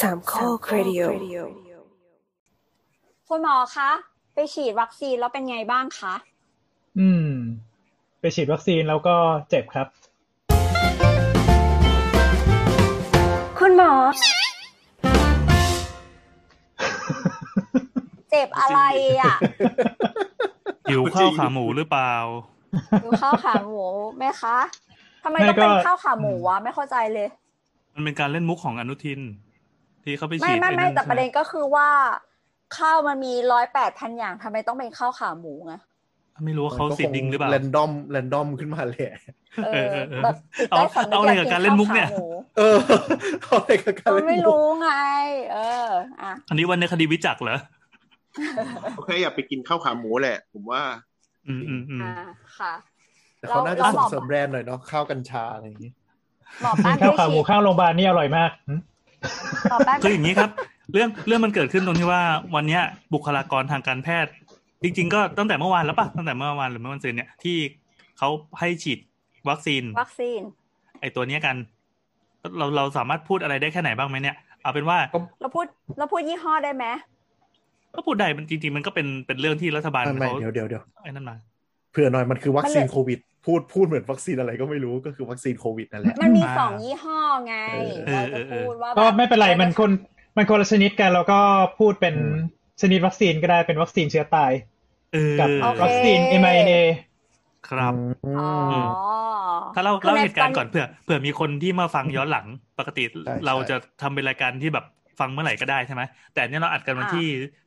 [0.00, 1.02] สามข้อครดิโอ
[3.28, 3.90] คุณหมอคะ
[4.34, 6.14] ไปฉีดวัคซีนแล้วเป็นไงบ้างคะ
[6.98, 7.30] อืม
[8.20, 9.16] ไปฉีดวัคซีนแล้วก็
[9.50, 9.86] เจ็บครับ
[13.58, 13.92] คุณหมอ
[18.30, 18.80] เจ็บอะไร
[19.20, 19.36] อะ
[20.90, 22.14] หิวข้าวขาหมูหรือเปล่า
[23.04, 23.84] ดูข้าวขาหมู
[24.16, 24.56] ไหมคะ
[25.24, 27.28] ทำไมไม่ต้องเป็นก็ข้าวขาหมูวะ ไม่เข้าใจเลย
[27.94, 29.20] มันเป็นการเล่นมุกของอนุทิน
[30.08, 31.88] ที่เขาไปไม่ฉีดไม่อ้ไม่นั่นแต่ใช่หประเด็นก็คือว่า
[32.76, 35.74] ข้าวมันมีร้อยแปดพันอย่างทำไมต้องเป็นข้าวขาหมูไง
[36.44, 39.04] ไม่รู้ว่าเขาสีดดิงหรือเปล่าแรนดอมแรนดอมขึ้นมาเลย
[39.64, 42.26] เอเอออเออเออแบบติดเอาใต้สำนึกเอาอะไรยกับนการเล่นมุกเนี่ยข้าวขาหมู
[42.58, 42.76] เออ
[43.42, 44.90] เขาอะไรกับการมัเล่นนไม่มุกรู้ไง
[45.52, 45.86] เออ
[46.22, 47.58] อะ อันนี้วันในคดีวิจักรเหรอ
[48.96, 50.82] โอเคอยากไปกินข้าวขาหมูแหละ ผมว่า
[51.46, 52.14] อืมอืมอืมอ่า
[52.58, 52.72] ค่ะ
[53.38, 55.90] แต่เขาน่าจะแล้วส่หมงอเสริมแบรนด์หน่อยเนาะข้าวกัญชาอะไรอย่างนี้
[56.62, 58.50] หมอป้านข้าวได้ขาหมูฉีดข้างโรงพยาบาลนี่อร่อยมาก
[59.22, 59.28] หึ
[59.70, 60.50] หมอป้านคืออย่างนี้ครับ
[60.92, 62.22] เรื่องเรื่องมันเกิดขึ้นตรงที่ว่า
[62.54, 62.82] วันเนี้ย
[63.14, 64.32] บุคลากรทางการแพทย์
[64.82, 67.56] จริง ๆ ก็ตั้งแต่เมื่อวานแล้วปะตั้งแต่เมื่อวานหรือเมื่อวันศุกร์เนี่ยที่
[68.18, 68.28] เขา
[68.60, 68.98] ให้ฉีด
[69.48, 70.40] วัคซีน วัคซีน
[71.00, 71.56] ไอตัวเนี้ยกัน
[72.58, 74.98] เราเราสามารถพูดอะไรได้แค่ไหนบ้างไหมเนี่ยเอาเป็นว่า
[75.40, 75.66] เราพูด
[75.98, 76.84] เราพูดยี่ห้อได้ไหม
[77.94, 81.36] ก็พูดได้มันจริงๆมันก็เป็นเป็นเรื่องที่รัฐบาลไม่ไม่เขาเดี๋ยวเดี๋ยวเดี๋ยวไอ้นั่นมา
[81.92, 89.90] เผื่อหน่อยมันคือวัคซีนโควิด พูดพูดเหมือนวัคซีนอะไรก็ไม่รู้ก็คือวัคซีนโควิดนั่นแหละมันมีอ่าสองยี่ห้อไงเอเราอเอจะอเออพูดว่าก็แบบไม่เป็นไรมันคน
[90.36, 91.34] มันคนละชนิดกันแล้วก็
[91.78, 92.34] พูดเป็นอืม
[92.80, 94.52] ชนิดวัคซีนก็ได้เป็นวัคซีนเชื้อตาย
[95.10, 96.72] เออกับโอเควัคซีน mRNA
[97.68, 98.74] ครับอือ๋อม
[99.72, 102.46] ถ้าเล่าคือเล่าในเหตุการณ์ตอนก่อนเผื่อเผื่อมีคนที่มาฟังย้อนหลัง
[102.78, 104.84] ปกติใช่เราใช่จะทำเป็นรายการที่แบบ
[105.20, 107.20] ฟังเมื่อไหร่ก็ได้ใช่ไหมแต่เนี่ยเราอัดกันวันอ่าที่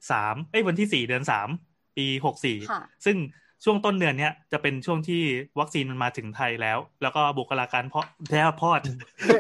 [0.10, 1.50] สามเอ้ยวันที่สี่เดือนสาม
[1.98, 3.18] ปีหกสี่ค่ะซึ่ง
[3.64, 5.22] ช่วงต้นเดือนเนี้ยจะเป็นช่วงที่
[5.60, 8.82] วัคซีนมันมาถึงไทยแล้ว แล้วก็บุคลากรเพาะแพทย์พอด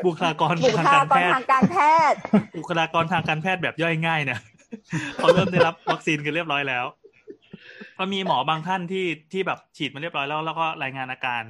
[0.08, 1.78] บุคลากรบุคทางลาการกแพรททาย์งการแพ
[2.12, 2.18] ทย์
[2.58, 4.40] บุคลากรทางการแพทย์แบบย่อยง่ายเนี่ย
[5.16, 6.86] เขาเริ่มได้รับวัคซีนกันเรียบร้อยแล้ว
[7.98, 11.44] ก็มีหมอบางท่านที่ที่แบบฉีดมาเรียบร้อยแล้ว แล้วก็รายงานอาการ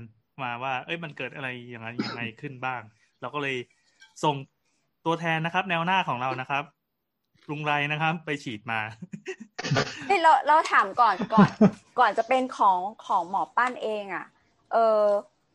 [0.44, 2.82] มาว่า เอ้ยมันเกิดอะไรอย่างไรยังไงขึ้นบ้าง
[3.22, 3.56] เราก็เลย
[4.24, 4.36] ส่ง
[5.06, 6.64] ตัวแทนนะครับ แนวหน้าของเรานะครับ
[7.50, 8.80] ลุงไรนะครับ ไปฉีดมา
[10.06, 11.50] เฮ้ยเราเราถามก่อนก่อน
[12.00, 14.26] ก่อนจะเป็นของของหมอปั้นเองอะ
[14.74, 15.04] เออ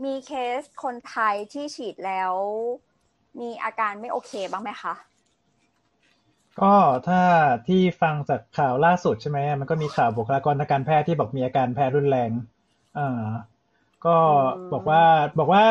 [0.05, 2.35] มีเคสคนไทยที่ฉีดแล้ว
[3.41, 4.95] มีอาการไม่โอเคบ้างไหมคะ
[6.61, 6.75] ก็
[7.09, 7.23] ถ้า
[7.69, 12.31] ที่ฟังจากข่าวล่าสุดใช่ไหมมันก็มีข่าวบุคลากรทางการแพทย์ที่บอกมีอาการแพ้รุนแรง
[12.99, 13.27] อ่า
[14.07, 14.33] ก็อื
[14.67, 15.03] มบอกว่า
[15.39, 15.63] บอกว่า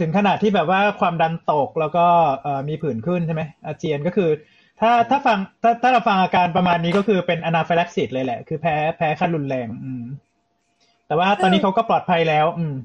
[0.00, 2.06] ถึงขนาดที่แบบว่าความดันตกแล้วก็
[2.42, 4.30] เอ่อมีผื่นขึ้นใช่ไหมอาเจียนก็คือ
[4.80, 10.04] ถ้าถ้าฟังถ้าถ้าเราฟังอาการประมาณนี้ก็คือเป็น anaphylaxis เลยแหละ คือแพ้แพ้ขั้นรุนแรง อืม
[11.06, 12.76] แต่ว่าตอนนี้เขาก็ปลอดภัยแล้ว อืม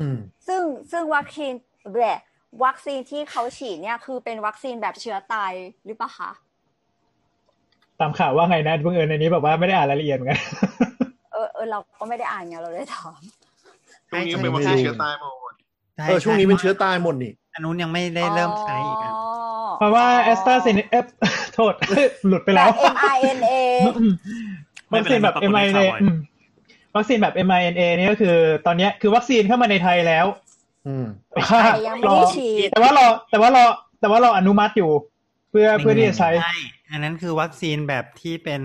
[0.00, 0.16] อืม
[0.48, 1.52] ซึ่งซึ่งวัคซีน
[1.94, 2.20] แบบ
[2.64, 5.52] วัคซีนที่เขาฉีดเนี่ยคือเป็นวัคซีนแบบเชื้อตาย
[5.86, 6.30] หรือเปล่าคะ
[8.00, 10.40] ตามข่าวว่าไงนะเพิ่งเอิญในนี้แบบว่าไม่ได้อ่านรายละเอียดเหมือนกัน
[11.32, 13.12] เออเออเราก็ไม่ได้อ่านไงเราเลยถาม
[14.08, 15.52] ช่วงนี้เป็นวัคซีนเชื้อตายหมด
[15.96, 19.12] ใช่เออช่วงนี้เป็นเชื้อตายหมดนี่ อันนู้นยังไม่ได้เริ่มใช้อีกอะ
[19.78, 21.06] เพราะว่าแอสตราเซเนเอฟ
[21.54, 21.74] โทษ
[22.28, 23.58] หลุดไปแบแล้วบ mRNA
[24.88, 26.16] ไม่วัคเป็นไรซีนแบบมันปรากฏใน mRNA ข่าวบ่อยอืม
[26.96, 28.36] วัคซีนแบบ mRNA นี่ก็คือ
[28.66, 30.26] ตอนเนี้ยคือวัคซีนเข้ามาในไทยแล้ว
[30.86, 33.64] อืมแต่ว่าแต่ยังไม่ได้ฉีดแต่ว่ารอแต่ว่ารอ
[34.00, 34.90] แต่ว่าเราอนุมัติอยู่
[35.50, 36.56] เพื่อเพื่อที่จะใช้ใช่
[36.90, 38.60] อันนั้นคือวัคซีนแบบที่เป็น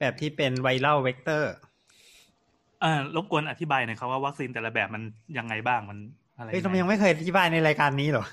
[0.00, 1.52] แบบที่เป็นไวรัลเวกเตอร์
[2.82, 5.02] อ่ารบกวนอธิบายหน่อยครับว่าวัคซีนแต่ละแบบมัน
[5.38, 5.98] ยังไงบ้างมัน
[6.42, 8.24] อะไรเฮ้ยงทำไงไมยังไม่เคยอธิบายในรายการนี้เหรอ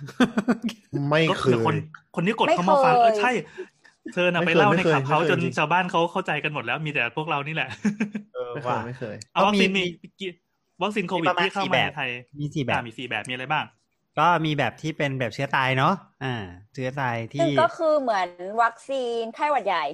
[1.10, 1.76] ไม่ก็เคคือยคน
[2.16, 3.32] คนที่กดไม่เข้ามาฟังเคยเออใช่
[4.14, 7.70] เธอน่ะไม่ไปเคยเล่าไม่ในเคยขับเขาไม่เคยจนจริงชาวบ้านเขาเข้าใจกันหมดแล้วมีแต่พวกเรานี่แหละ
[8.36, 10.30] เออไม่เคว่ะยไม่เคยเอาวัคซีนมีมีกี่
[10.84, 12.10] วัคซีนโควิดมีประมาณที่เข้าสี่มาแบบในไทย
[12.40, 13.66] มีสี่แบบอ่ามีสี่แบบมีอะไรบ้าง
[14.20, 15.94] ก็มีแบบที่เป็นแบบเชื้อตายเนาะ
[16.24, 16.36] อ่า
[16.74, 18.30] เชื้อตายซึ่ที่งก็คือเหมือน
[18.62, 19.86] วัคซีนไข้หวัดใหญ่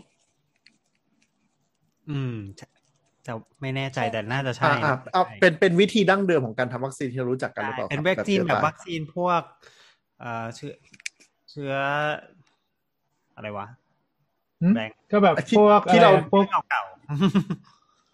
[2.09, 2.35] อืม
[3.27, 9.41] จะไม่แน่ใจแต่น่าจะอ่าใช่อ่านะเอาใช่เป็นเป็นวิธีดั้งเดิมของการทำวัคซีนที่เรารู้จักกันหรือเปล่าเป็นครับวัคซีนแบบเชื้อตายวัคซีนพวก
[10.19, 10.73] เอ่อเชื้อ
[11.51, 11.73] เชื้อ
[13.35, 13.67] อะไรวะ
[14.61, 16.83] หืมแบงค์ก็แบบที่พวกที่เราอะไรพวกเก่า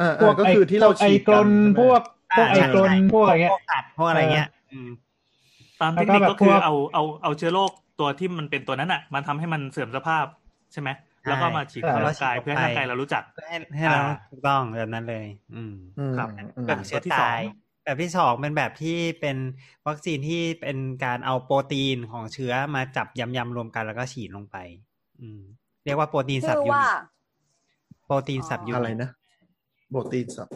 [0.02, 4.90] อ่าพวกอ่าก็คือที่เราพวกไอฉีดกลนใช่ไหมพวกๆพวกไอกลนใช่พวกอะไรเงี้ยพวกสัตว์พวกอะไรเงี้ยอืม
[5.81, 10.25] ตามเทคแล้วก็นิคแบบก็คือพวกเอาเอาเอาเชื้อโรคตัวที่มันเป็นตัวนั้นอะ มันทำให้มันเสื่อมสภาพ
[10.74, 10.90] ใช่ไหม
[11.23, 15.25] แล้วก็มาฉีดเข้าร่างกายเพื่อให้ร่างกายเรารู้จักให้ให้เราอ่าถูกต้องแบบนั้นเลย
[15.56, 16.27] อืมอืมครับ
[16.57, 17.41] อืมแบบเชื้อแบบที่สองตาย
[17.85, 19.38] แบบที่สองเป็นแบบที่เป็น
[19.88, 24.57] วัคซีนที่เป็นการเอาโปรตีนของเชื้อมาจับยำยำรวมกันแล้วก็ฉีดลงไป
[25.21, 25.41] อืม
[25.85, 26.94] เรียกว่าโปรตีนสับชื่อยูว่านิต
[28.06, 29.12] โปรตีนสับยูอะไรนิตนะ
[29.91, 30.50] โบตีนสับ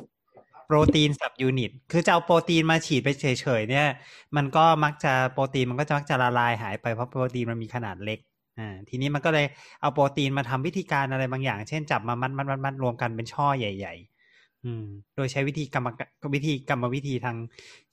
[0.68, 3.26] โปรตีนสับยูนิต คือจะเอาโปรตีนมาฉีดไปเฉ
[3.60, 3.88] ยๆเนี่ย
[4.36, 8.20] มันก็มักจะโปรตีนมันก็จะมักจะละลายหายไปเพราะโปรตีนมันมีขนาดเล็ก
[8.60, 9.46] อ่าทีนี้มันก็เลย
[9.82, 13.94] เอาโปรตีนมาทำวิธีการอะไรบางอย่าง เช่นจับมามัดมัดมัดมัดรวมกันเป็นช่อใหญ่
[14.30, 14.84] ๆ อืม
[15.16, 15.88] โดยใช้วิธีกรรม
[16.36, 17.38] วิธีกรรมวิธีทาง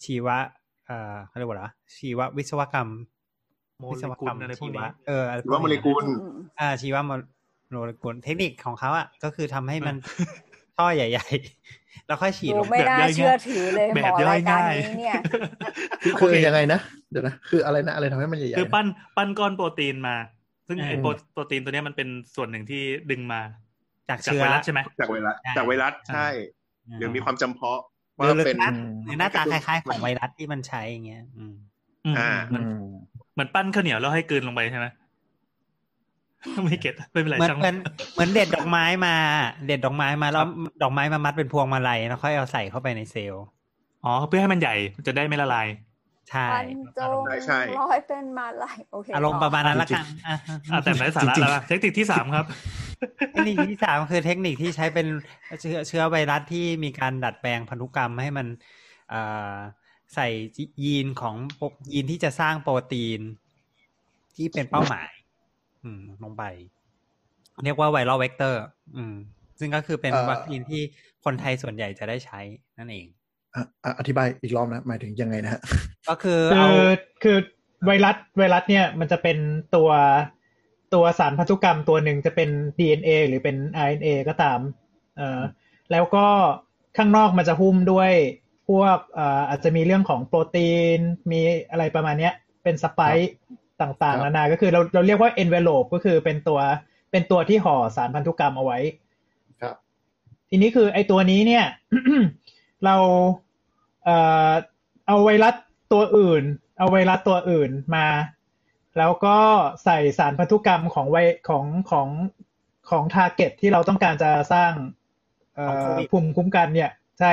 [0.05, 0.37] ชีวะ
[0.87, 2.89] เอ่อเขาเรียกว่าอะไรวะชีววิศวกรรม
[3.79, 9.97] โมเลกุลอะไรพวกนี้เอออะไรหรือว่าโมเลกุลอืมอ่า ชีวโมเลกุลเทคนิคของเขาอะก็คือทำให้มัน
[10.77, 11.27] ช่อใหญ่
[11.67, 15.15] ๆ แล้วค่อยฉีดดูลงไม่น่าแบบย่อยง่ายเชื่อถือเลยแบหมบอย่อรายยการง่ายนี้เนี่ย
[16.03, 16.81] คือคือยังไงนะ
[17.11, 18.87] เดี๋ยวนะคืออะไรนะอะไรทำให้มันใหญ่ๆคือนะปั้น
[19.17, 20.17] ปั้นก้อนโปรตีนมา
[20.73, 23.41] ซึ่งอืมไอโปรโปรตีนตัวเนี้ยมันเป็นส่วนหนึ่งที่ดึงมา
[24.09, 26.29] จากจากเชื้อไวรัสใช่ไหมจากไวรัสใช่จากไวรัสใช่
[26.89, 27.81] อ่าหรือมีความจำเพาะ
[28.17, 28.71] หว่ารือเป็นหน้า
[29.05, 31.55] หรือหน้าตาคล้ายๆของไวรัสที่มันใช้อย่างเงี้ยอืม
[32.05, 32.95] อืมอ่าเหมือนอืม
[33.33, 34.87] เหมือนปั้นข้าวเหนียวแล้วให้กลืนลงไปใช่ไหม
[36.65, 37.77] ไม่เก็ตไม่เป็นไรเหมือนช่างเหมือน
[38.15, 39.15] เหมือนเด็ดดอกไม้มา
[39.67, 40.45] เด็ดดอกไม้มาแล้ว
[40.83, 43.45] ดอกไม้มามัดเป็นพวงมาลัยแล้วค่อยเอาใส่เข้าไปในเซลล์
[44.05, 44.75] อ๋อเพื่อให้มันใหญ่
[45.07, 45.67] จะได้ไม่ละลาย
[46.31, 46.67] ใช่ปัน
[46.99, 50.37] จงใช่ใช่ร้อยเป็นมาลายโอเคอารมณ์ประมาณนั้นละกันอะ
[50.71, 52.47] อะแต่ไร้สาระแล้วล่ะเทคนิคที่สามครับ
[53.33, 55.07] เทคนิคที่สามคือเทคนิคที่ใช้เป็น
[55.61, 58.47] เชื้อเชื้อไวรัสที่มีการดัดแปลงพันธุกรรมให้มัน
[59.11, 59.21] เอ่
[59.55, 59.57] อ
[60.15, 60.29] ใส่
[60.85, 63.21] ยีนของโปรยีนที่จะสร้างโปรตีน
[64.37, 65.11] ที่เป็นเป้าหมาย
[65.85, 66.45] อืม ลงไป
[67.65, 68.61] เรียกว่าไวรัลเวกเตอร์
[68.97, 69.15] อืม
[69.59, 70.83] ซึ่งก็คือเป็นเอ่อวัคซีนที่
[71.25, 72.41] คนไทยส่วนใหญ่จะได้ใช้
[72.79, 73.07] นั่นเอง
[73.55, 75.61] อะอะอธิบายอีกรอบนะหมายถึงยังไงนะฮะ
[76.09, 76.91] ก็คือคืเอาอ
[77.23, 77.37] คือ
[77.87, 79.39] ไวรัสไวรัสเนี่ยมันจะเป็น
[79.77, 79.91] ตัว
[80.95, 84.59] ตัวสารพันธุกรรมตัวหนึ่งจะเป็น DNA หรือเป็น RNA ก็ตาม
[85.17, 85.41] เอ่อ
[85.93, 86.27] แล้วก็
[86.97, 88.13] ข้างนอกมันจะหุ้มด้วย
[88.69, 90.99] พวกเอ่ออาจจะมีเรื่องของโปรตีน
[91.33, 91.41] มี
[91.71, 93.33] อะไรประมาณเนี้ย เป็นสไปค์
[93.81, 96.61] ต่างครับๆนานาก็คือเราเราเรียกว่า envelope ก็คือเป็นตัว
[97.11, 98.79] เป็นตัวที่ห่อสารพันธุกรรมเอาไว้
[99.63, 99.77] ครับ
[100.51, 101.65] ทีนี้คือไอตัวนี้เนี่ย
[102.85, 102.97] เรา
[104.05, 104.17] เอ่
[104.49, 104.51] อ
[105.07, 105.55] เอาไวรัส
[105.93, 106.45] ตัวอื่น
[106.79, 108.07] เอาไวรัสตัวอื่นมา
[108.99, 109.37] แล้วก็
[109.85, 111.17] ใส่สารพันธุกรรมของไว
[111.49, 112.09] ของของ
[112.91, 114.73] ของ target ที่เราต้องการจะสร้าง
[115.55, 117.33] เอ่อภูมิคุ้มกันเนี่ย ใช่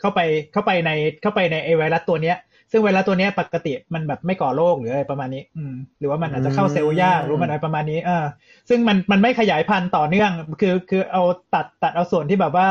[0.00, 0.20] เข้าไป
[0.52, 0.90] เข้าไปใน
[1.22, 2.36] เข้าไปในไอไวรัสตัวเนี้ย
[2.70, 8.24] ซึ่งไวรัสตัวเนี้ยปกติมันแบบไม่ก่อโรคหรืออะไรประมาณนี้ อืม หรือว่ามันอาจจะเข้าเซลล์ยากหรือมันอะไรประมาณนี้เออ
[8.68, 11.22] ซึ่งมันมันไม่ขยายพันธุ์ต่อเนื่อง คือคือเอา
[11.54, 12.68] ตัดตัดเอาส่วนที่แบบว่า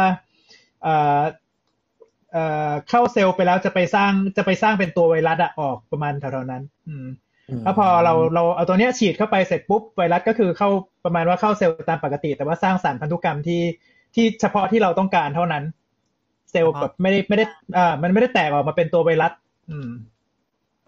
[0.83, 1.19] เอ่อ
[2.35, 7.07] เอ่อเข้าเซลล์ไปแล้วจะไปสร้างจะไปสร้างเป็นตัวไวรัสอะออกประมาณแถวๆนั้น อืม
[7.63, 10.69] แล้วพอเราเราเอาตัวเนี้ยฉีดเข้าไปเสร็จปุ๊บไวรัสก็คือเข้า
[11.05, 13.61] ประมาณว่าเข้าเซลล์ตามปกติ แต่ว่าสร้างสารพันธุกรรมที่
[14.15, 15.63] ที่เฉพาะที่เราต้องการเท่านั้น
[16.51, 17.45] เซลล์แบบไม่ได้ไม่ได้
[17.77, 19.31] อ่ามันไม่ได้แตกออกมาเป็นตัวไวรัส
[19.71, 19.89] อืม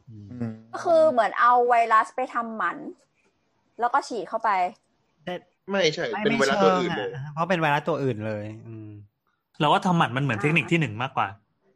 [0.09, 2.77] อืมอืมก็คือเหมือนเอาไวรัสไปทำหมัน
[3.79, 4.49] แล้วก็ฉีดเข้าไป
[5.25, 5.33] แต่
[5.69, 8.89] ไม่ใช่ไม่เป็นไม่ไวรัสเชิตัวงอื่นเลยอะเพราะเป็นไวรัสตัวอื่นเลย อืม
[9.59, 11.27] เราว่าทำหมันมันเหมือนเทคนิคที่หนึ่งมากกว่า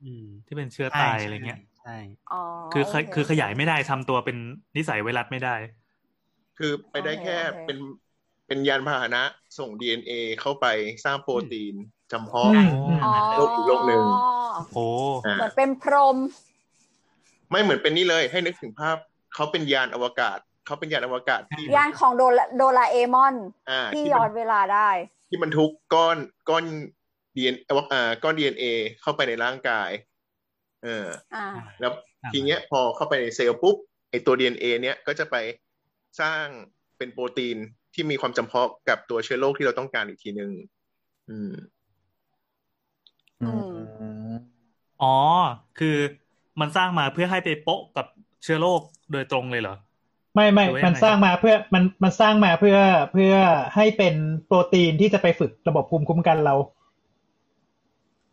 [0.03, 1.95] อืม ที่เป็นเชื้อตายอะไรเงี้ยใช่
[2.31, 2.41] อ๋อ
[2.73, 4.37] คือขยโเคือขยายไม่ได้ทำตัวเป็น
[4.77, 5.55] นิสัยไวรัสไม่ได้
[6.57, 7.77] คือไปได้แค่โอเคเป็น
[8.47, 9.23] เป็นยานพาหนะ
[9.57, 10.11] ส่ง DNA
[10.41, 10.65] เข้าไป
[11.05, 11.75] สร้างโปรตีน
[12.11, 14.03] จำเพาะอืมอืมอ๋อโรคอีกโรคหนึ่ง
[14.73, 14.85] โอ้
[15.25, 16.17] อ่าเหมือนเป็นพรหม
[17.51, 18.97] ไม่เหมือนเป็นนี่เลยให้นึกถึงภาพ
[19.33, 23.35] เขาเป็นยานอวกาศเขาเป็นยานอวกาศที่ยานของโดราโดราเอมอน
[23.69, 24.89] อ่าที่ที่ย้มัอนนเวลาได้
[25.29, 26.17] ที่บรรทุกก้อน
[26.49, 26.65] ก้อน
[27.35, 27.55] ดีเอ็น
[27.93, 28.65] อ่าก้อนดีเอ็นเอ
[29.01, 29.89] เข้าไปในร่างกาย
[30.83, 31.47] เอออ่า
[31.79, 31.91] แล้ว
[32.33, 33.75] ทีเนี้ยพอเข้าไปในเซลล์ปุ๊บ
[34.09, 35.35] ไอตัว DNA เนี้ยก็จะไป
[36.21, 36.45] สร้าง
[36.97, 37.57] เป็นโปรตีน
[37.93, 40.51] ที่มีความจำเพาะกับตัวเชื้อโรคที่เราต้องการอีกทีหนึ่ง
[41.29, 41.53] อืม
[43.41, 44.33] อืม
[45.01, 45.15] อ๋อ
[45.79, 45.97] คือ
[46.59, 48.05] มันสร้างมาเพื่อให้ไปโปะกับ
[48.43, 49.75] เชื้อโรคโดยตรงเลยเหรอ
[50.35, 52.77] ไม่ไม่หรือว่ายังไงมันสร้างมาเพื่อมันมันสร้างมาเพื่อ
[53.13, 53.33] เพื่อ
[53.75, 54.15] ให้เป็น
[54.45, 56.55] โปรตีนที่จะไปฝึกระบบภูมิคุ้มกันเรา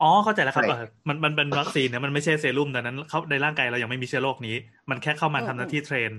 [0.02, 4.56] อ๋อเข้าใจแล้วครับใช่เออมันมันเป็นวัคซีนเนี่ยมันไม่ใช่เซรุ่มดังนั้นเขาในร่างกายเรายังไม่มีเชื้อโรคนี้
[4.90, 6.10] มันแค่เข้ามาทำหน้าที่เทรน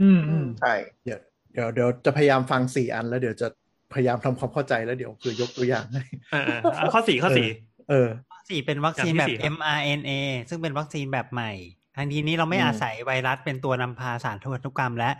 [0.00, 1.18] อืมอืมใช่เดี๋ยว
[1.52, 3.48] เดี๋ยวเดี๋ยวจะพยายามฟังสี่อันแล้วเดี๋ยวจะ
[3.94, 7.48] พยายามทำความเข้าใจแล้วเดี๋ยวคือยกตัวอย่างให้เออเอออะข้อสี่ข้อสี่
[7.90, 8.08] เออ
[8.50, 10.10] สี่เป็นวัคซีนอย่างที่แบบสี่ครับ mRNA
[10.48, 11.52] ซึ่งเป็นวัคซีนแบบใหม่
[11.96, 15.10] ทันทีนี้เราไม่อืมอาศัยไวรัสเป็นตัวนำพาสารพันธุกรรมและ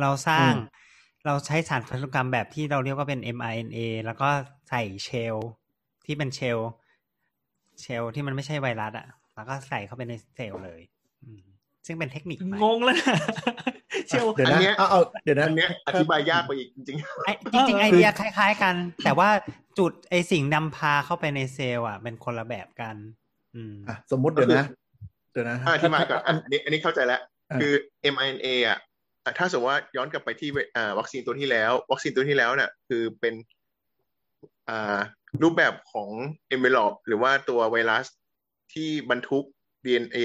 [0.00, 0.56] เราสร้างอืม
[1.26, 4.28] เราใช้สารพันธุกรรมแบบที่เราเรียกว่าเป็น mRNA แล้วก็
[4.68, 5.48] ใส่ shell
[6.06, 10.80] ที่เป็น shell shell ที่มันไม่ใช่ไวรัสอะ แล้วก็ใส่เข้าไปในเซลล์เลย
[11.24, 11.42] อืม
[11.86, 13.06] ซึ่งเป็นเทคนิคใหม่งงแล้วนะ
[14.08, 18.74] เชี่ยวเดี๋ยวอันนะเนี้ยเอาเอาเดี๋ยวนะอันเนี้ยอธิบายยากไปอีกจริงไอ้จริงๆไอเดียคล้าย ๆ กัน
[19.04, 19.28] แต่ว่า
[19.78, 22.96] จุดไอสิ่งนำพาเข้าไปในเซลล์อะเป็นคนละแบบกัน
[23.54, 24.66] อืมอะสมมุติเดี๋ยวนะ
[25.32, 27.72] เดี๋ยวนะๆอะอธิบายก่อนอัอันนนี้อันนี้เข้าใจแล้วอะคือ
[28.12, 28.78] mRNA อะ
[29.24, 33.34] อะถ้าสมมติว่าย้อนกลับไปที่อ่าวัคซีนตัวที่แล้ว วัคซีนตัวที่แล้วเนี่ยคือเป็น
[34.68, 34.98] อ่า
[35.42, 36.10] รูปแบบของ
[36.54, 38.06] envelope หรือว่าตัวไวรัส
[38.72, 39.44] ที่บรรทุก
[39.84, 40.18] DNA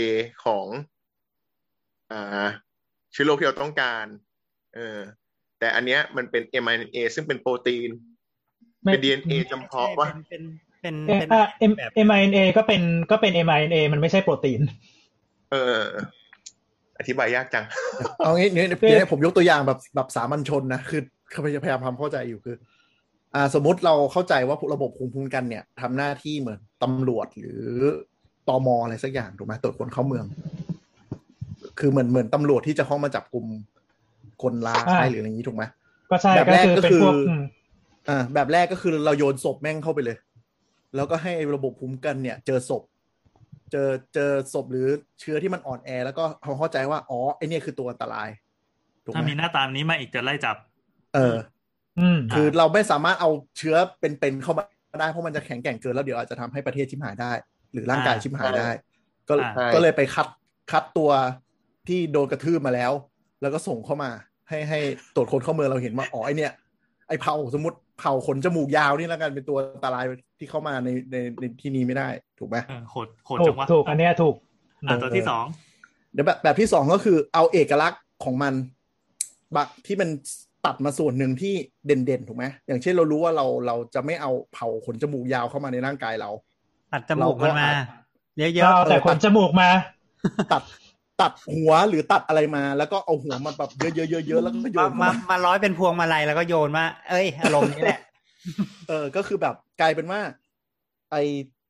[0.45, 0.65] ของ
[2.11, 2.47] อ่า
[3.11, 4.05] เชื้อโรคที่เราต้องการ
[4.75, 4.99] เออ
[5.59, 7.89] แต่อันเนี้ยมันเป็น mRNA ซึ่งเป็นโปรตีน
[8.83, 10.43] ไม่เป็น DNA จำเพาะว่าเป็น
[10.81, 14.61] เป็นเอ่อเป็นอะ M แบบ mRNA ก็เป็นก็เป็น mRNA มันไม่ใช่โปรตีน
[15.51, 15.81] เออ
[16.99, 17.65] อธิบายยากจัง
[18.17, 21.01] เอางี้เนี่ยคือเดี๋ยวผมยกตัวอย่างแบบแบบสามัญชนนะ คือ
[21.45, 22.55] พยายามทำเข้าใจอยู่คือ
[23.37, 27.63] อ่าสมมติเราเข้าใจว่าระบบภูมิคุ้มกันเนี่ยทำหน้าที่เหมือนตำรวจหรือ
[28.49, 30.25] ตมอะไรสักอย่างถูกไหมตรวจคนเข้าเมือง
[31.79, 33.45] คือเหมือนเหมือนตำรวจที่จะเข้ามาจับกลุ่ม
[34.43, 35.63] คนร้ายหรืออะไรอย่างนี้ถูกไหม
[36.11, 37.43] ก็ใช่แบบก็แรกคือก็เป็นคือพวกอืม
[38.09, 40.17] อ่าแบบแรกก็คือเราโยนศพแม่งเข้าไปเลย
[40.95, 42.83] แล้วก็ให้ระบบภูมิคุ้มกันเนี่ย เจอศพ
[43.71, 44.87] เจอเจอศพหรือ
[45.19, 48.29] เชื้อที่มันอ่อนแอ แล้วก็เขาเข้าใจว่าอ๋อไอเนี่ยคือตัวอันตราย
[49.05, 50.55] ถูกไหถ้ามมีหน้าตามนี้มาอีกจะไล่จับ
[51.15, 51.56] เอออืม
[52.33, 54.63] คือเราไม่สามารถเอาเชื้อเป็นๆเข้ามา
[54.99, 57.31] ได้เพราะมันจะแข็งแกร่งเกินแล้วเดี๋ยวอาจจะทำให้ประเทศชิมหายได้
[57.73, 58.69] หรือร่างกายอ่าชิมหายได้
[59.29, 60.27] ก็อ่าก็เลยไปคัด
[60.71, 61.11] คัดตัว
[61.87, 62.91] ที่โดนกระทืบมาแล้ว
[63.41, 64.09] แล้วก็ส่งเข้ามา
[64.49, 64.79] ให้ให้
[65.15, 66.51] ตรวจคนเข้าเมืองเราเห็นว่าอ๋อไอเนี่ย
[67.07, 70.03] ไอเผาสมมติเผาขนจมูกยาวนี่แล้วกันเป็นตัวอันตราย
[70.39, 72.07] ที่เข้ามาในในในที่นี้ไม่ได้
[72.39, 74.35] ถูกไหมเออโหดโหดถูจักงวะถูกอันเนี้ยถูก
[74.87, 75.45] อะตัวที่สอง
[76.13, 78.53] เดี๋ยวแบบแบบที่สองก็คือเอาเอกลักษณ์ของมัน
[79.55, 80.09] บักที่มัน
[80.67, 81.53] ตัดมาส่วนหนึ่งที่
[81.85, 86.29] เด่นๆถูกไหมอย่างเช่นเรารู้ว่าเราเราจะไม่เอาเผาขนจมูกยาวเข้ามาในร่างกายเรา
[86.93, 87.69] ตัดจมูกมันมา
[88.37, 89.69] เยก็อะเอาแต่ขนจมูกมา
[90.51, 90.63] ตัด
[91.21, 94.01] ตัดหัวหรือตัดอะไรมา แล้วก็เอาหัวมันแบบเย
[94.35, 97.99] อะๆๆๆแล้วก็โยๆมานเข้ามามามาร้อยเป็นพวงมาลัยแล้วก็โยนมาเอ้ยอารมณ์นี้แหละ
[98.87, 100.21] เออก็คือแบบกลายเป็นว่า
[101.11, 101.23] ไอ้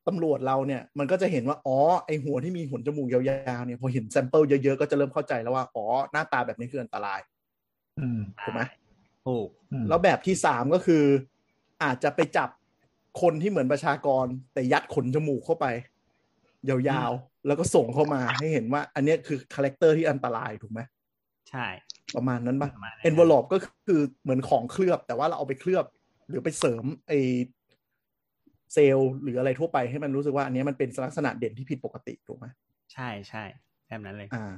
[0.08, 7.20] ตำรวจเราเนี่ยมันก็จะเห็นว่าอ๋อไอ้หัวที่มีขนจมูกยาวๆเนี่ยพอเห็น sample เยอะๆก็จะเริ่มเข้าใจแล้วว่าอ๋อหน้าตาแบบนี้คืออันตราย
[8.00, 8.62] อืมถูกไหม
[9.28, 11.04] ถูกอืมแล้วแบบที่สามก็คือ
[11.84, 12.50] อาจจะไปจับ
[13.22, 15.66] คนที่เหมือนประชากร แต่ยัดขนจมูกเข้าไป
[16.70, 20.80] ยาวๆ แล้วก็ส่งเข้ามาให้เห็นว่า อันเนี้ยคือ character ที่อันตรายถูกไหม
[21.50, 21.66] ใช่
[22.16, 23.58] ประมาณนั้นปะประมาณนั้นเอนเวล p ก็
[23.88, 25.86] คือเหมือนของเคลือบ แต่ว่าเราเอาไปเคลือบ
[26.28, 27.14] หรือไปเสริมไอ
[28.74, 32.46] เซลล์หรืออะไรทั่วไปให้มันรู้สึกว่าอันเนี้ยมันเป็นลักษณะเด่นที่ผิดปกติถูกไหม
[32.94, 33.44] ใช่ใช่
[33.88, 34.54] แบบนั้นเลย อ่า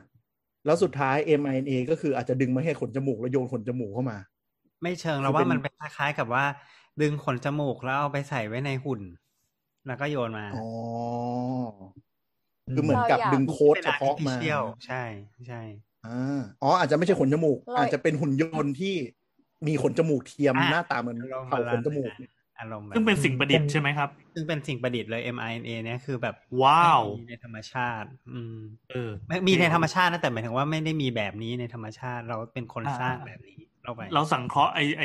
[0.66, 4.18] แล้วสุดท้าย mRNA ก็คืออาจจะดึงมาให้ขนจมูกแล้วโยนขนจมูกเข้ามา
[4.84, 6.46] ไม่เชิงคือเราว่าเป็นมันเป็นคล้ายๆกับว่า
[7.02, 9.02] ดึงขนจมูกแล้วเอาไปใส่ไว้ในหุ่น
[9.88, 10.66] แล้วก็โยนมาอ๋อ
[12.74, 15.04] คือเหมือนกับเราอยากดึงโค้ดเป็นเฉพาะมา artificial ใช่
[15.48, 15.62] ใช่
[16.06, 18.96] อ่าอ๋ออาจจะไม่ใช่ขนจมูกเราอาจจะเป็นหุ่นยนต์ที่
[19.68, 22.12] มีขนจมูกเทียมอะหน้าตาเหมือนอารมณ์เผาขนจมูก
[22.60, 28.58] อารมณ์แบบซึ่งเป็นสิ่งประดิษฐ์ใช่ไหมครับ ซึ่งเป็นสิ่งประดิษฐ์เลย mRNA เนี่ยคือแบบว้าวไม่มีในธรรมชาติ อืม
[28.92, 35.04] เออไม่มีในธรรมชาตินะแต่หมายถึงว่าไม่ได้มีแบบนี้ในธรรมชาติ เราเป็นคนอ่าสร้างแบบนี้ เราไปเราสังเคราะห์ไอไอ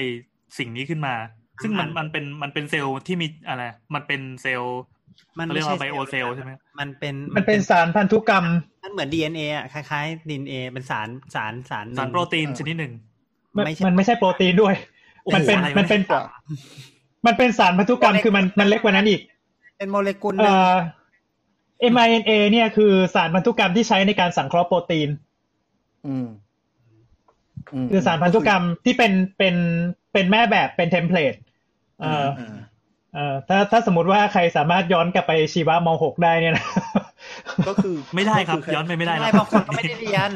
[0.59, 1.15] สิ่งนี้ขึ้นมา
[1.63, 3.63] ซึ่งมันมันมันเป็นมันเป็นเซลล์ที่มีอะไร
[3.95, 4.81] มันเป็นเซลล์
[5.39, 8.45] มันเขาเรีไม่ยกใช่ว่าไบโอเซลล์ใช่ไหมมันเป็นมันเป็นสารพันธุกรรม
[8.83, 12.93] มันเหมือน DNA อะคล้ายๆ DNA เป็นสารสารสารหงสารโปรตีนชนิดหนึ่ง
[13.57, 14.75] มันไม่ใช่มันไม่ใช่โปรตีนด้วย
[15.23, 16.23] โอ้โหมันเป็นอะไรวะมันเป็นเนี่ย
[17.27, 19.21] มันเป็นสารพันธุกรรมคือมันมันเล็กกว่านั้นอีก
[19.79, 20.57] เป็นโมเลกุลหเอ่นึ่ง
[21.83, 25.09] อ mRNA เนี่ยคือสารพันธุกรรมที่ใช้ในการสังเคราะห์โปรตีน
[26.07, 26.27] อืมม
[27.91, 29.55] คือสารพันธุกรรมที่เป็นเป็น
[30.13, 31.35] เป็นแม่แบบเป็นเทมเพลต
[32.01, 32.57] เอ่ออ่า
[33.15, 36.67] เอ่อถ้าถ้าสมมติว่าใครสามารถย้อนกลับไปชีวะม .6 ได้เนี่ยนะ
[37.69, 40.31] ก็คือไม่ได้ครับก็ย้อนไปไม่ได้ไม่แล้วบางคนก็ไม่ได้เรียน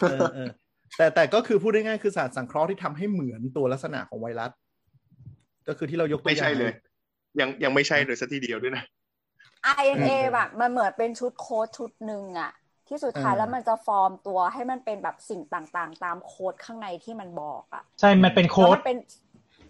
[0.00, 0.48] เออเออ
[0.96, 4.50] แต่แต่ก็คือพูดง่ายๆคือสารสังเคราะห์ที่ทำให้เหมือนตัวลักษณะของไวรัส
[5.68, 6.72] ก็คือที่เรายกตัวไม่อย่าใช่งเลย
[7.40, 8.84] ยังยังไม่ใช่เลยสักทีเดียวด้วยนะ
[9.80, 12.52] RNA อืมแบบมันเหมือนเป็นชุดโค้ดชุดหนึ่งอะ
[12.90, 18.98] ที่สุดท้ายอ่าแล้วมันจะฟอร์มตัวให้มันเป็นแบบสิ่งต่างๆ ตามโค้ดข้างในที่มันบอกอะใช่ มันเป็นแล้วโค้ดมันเป็น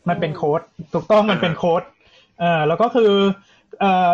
[0.09, 0.61] มันเป็นโค้ด
[0.93, 1.83] ถูกต้องมันเป็นโค้ด
[2.39, 3.13] เอ่อแล้วก็คือ
[3.81, 4.11] เอ่อ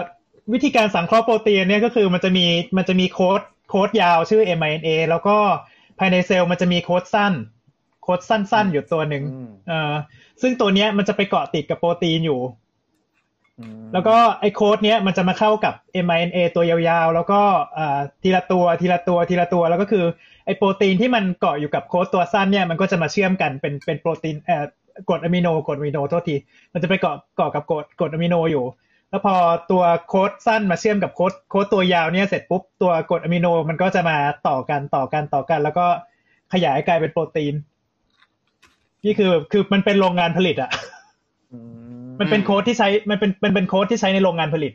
[0.52, 2.46] วิธีการสังเคราะห์โปรตีนเนี่ยก็คือมันจะมี
[2.76, 5.36] มันจะมีโค้ดโค้ดยาวชื่อ mRNA แล้วก็
[5.98, 7.32] ภายในเซลล์มันจะมีโค้ดสั้น
[8.02, 9.92] โค้ดสั้นๆ อยู่ตัวหนึ่งอืมเอ่อ
[10.42, 12.63] ซึ่งตัวเนี้ยมันจะไปเกาะติดกับโปรตีนอยู่อืม
[13.92, 17.40] แล้วก็ไอ้โค้ดเนี้ยมันจะมาเข้ากับ mRNA ตัวยาวๆ แล้วก็
[17.78, 20.04] อ่าทีละตัวทีละตัวทีละตัว แล้วก็คือ
[20.46, 24.64] ไอ้โปรตีนที่มันเกาะอยู่กับโค้ดตัวสั้นเนี่ยมันก็จะมาเชื่อมกันเป็นเป็นโปรตีนเอ่อ
[25.08, 26.36] กรดอะมิโนกรดอะมิโนโทษที
[26.72, 28.64] มันจะไปเกาะเกาะกับกรดกรดอะมิโนอยู่
[29.10, 29.34] แล้วพอ
[29.70, 34.16] ตัวโค้ดสั้นมาเชื่อมกับโค้ดโค้ดตัวยาวเนี่ยเสร็จปุ๊บตัวกรดอะมิโนมันก็จะมา
[34.48, 35.86] ต่อกันต่อกันต่อกัน แล้วก็
[36.52, 37.54] ขยายกลายเป็นโปรตีน
[39.04, 40.70] นี่คือคือมันเป็นโรงงานผลิตอะ
[41.52, 41.58] อื
[42.20, 44.72] มันเป็นโค้ดที่ใช้มันเป็นมันเป็นโค้ดที่ใช้ในโรงงานผลิต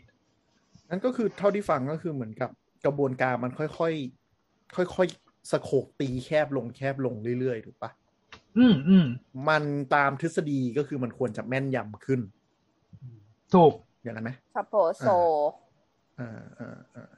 [0.89, 2.49] นั่นก็คือเท่าที่ฟังก็คือเหมือนกับ
[2.85, 7.91] กระบวนการมันค่อยๆค่อยๆสโคกตีแคบลงแคบลงเรื่อยๆถูกปะ
[8.57, 9.05] อืมอืม
[9.49, 9.63] มัน
[9.95, 12.21] ตามทฤษฎีก็คือมันควรจะแม่นยำขึ้น
[13.53, 15.09] ถูกอย่างนั้นไหมสโปโซ
[16.19, 17.11] อ่าอ่าอ่า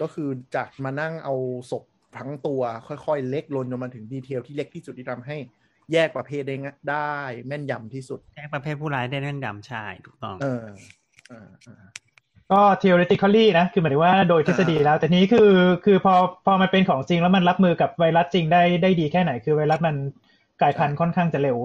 [0.00, 1.34] ก็คือจากมานั่งเอา
[1.70, 1.84] ศพ
[2.18, 5.36] ทั้งตัวค่อยๆ เล็กลนจนมาถึงดีเทลที่เล็กที่สุดที่ทำให้
[5.92, 7.14] แยกประเภทได้ง่ะได้
[7.46, 10.64] แม่นยำที่สุด แยกประเภทผู้ร้ายได้แน่นดำใช่ถูกต้องเออ
[11.28, 11.82] เออเออ
[12.52, 15.50] ก็ theoretically นะ คือหมายถึงว่าโดยทฤษฎีแล้ว แต่นี้คือ
[15.84, 16.14] คือพอ
[16.46, 19.96] พอมันเป็นของจริงแล้วมันรับมือกับไวรัสจริงได้ได้ดีแค่ไหน คือไวรัสมัน
[20.60, 21.58] กลายพันธุ์ค่อนข้างจะเร็ว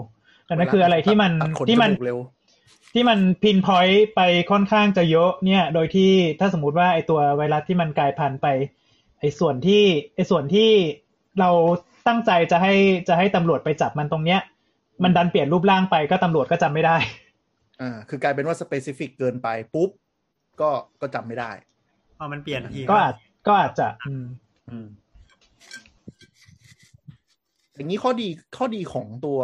[0.50, 2.20] ดังนั้นคืออะไรที่มันตัดขนที่มันจกเร็ว
[2.94, 8.48] ที่มันพินพอยต์ไปค่อนข้างจะเยอะเนี่ย โดยที่ถ้าสมมุติว่าไอตัวไวรัสที่มันกลายพันธุ์ไป
[9.20, 9.84] ไอส่วนที่
[10.16, 10.70] ไอส่วนที่
[11.40, 11.52] เรา
[12.08, 12.74] ตั้งใจจะให้
[13.08, 14.40] จะให้ตำรวจไปจับมันตรงเนี้ย
[15.04, 16.98] มันดันเปลี่ยนรูปร่างไปก็ตำรวจก็จำไม่ได้
[17.82, 19.90] อ่าคือกลายเป็นว่า specific เกินไปปุ๊บ
[20.62, 20.70] ก็
[21.02, 21.52] ก็จำไม่ได้
[22.18, 23.16] พอมันเปลี่ยนทีก็อาจ
[23.48, 24.26] ก็อาจจะ อืม
[24.70, 24.88] อืม
[27.76, 29.40] อย่างนี้ข้อดีข้อดีของตัว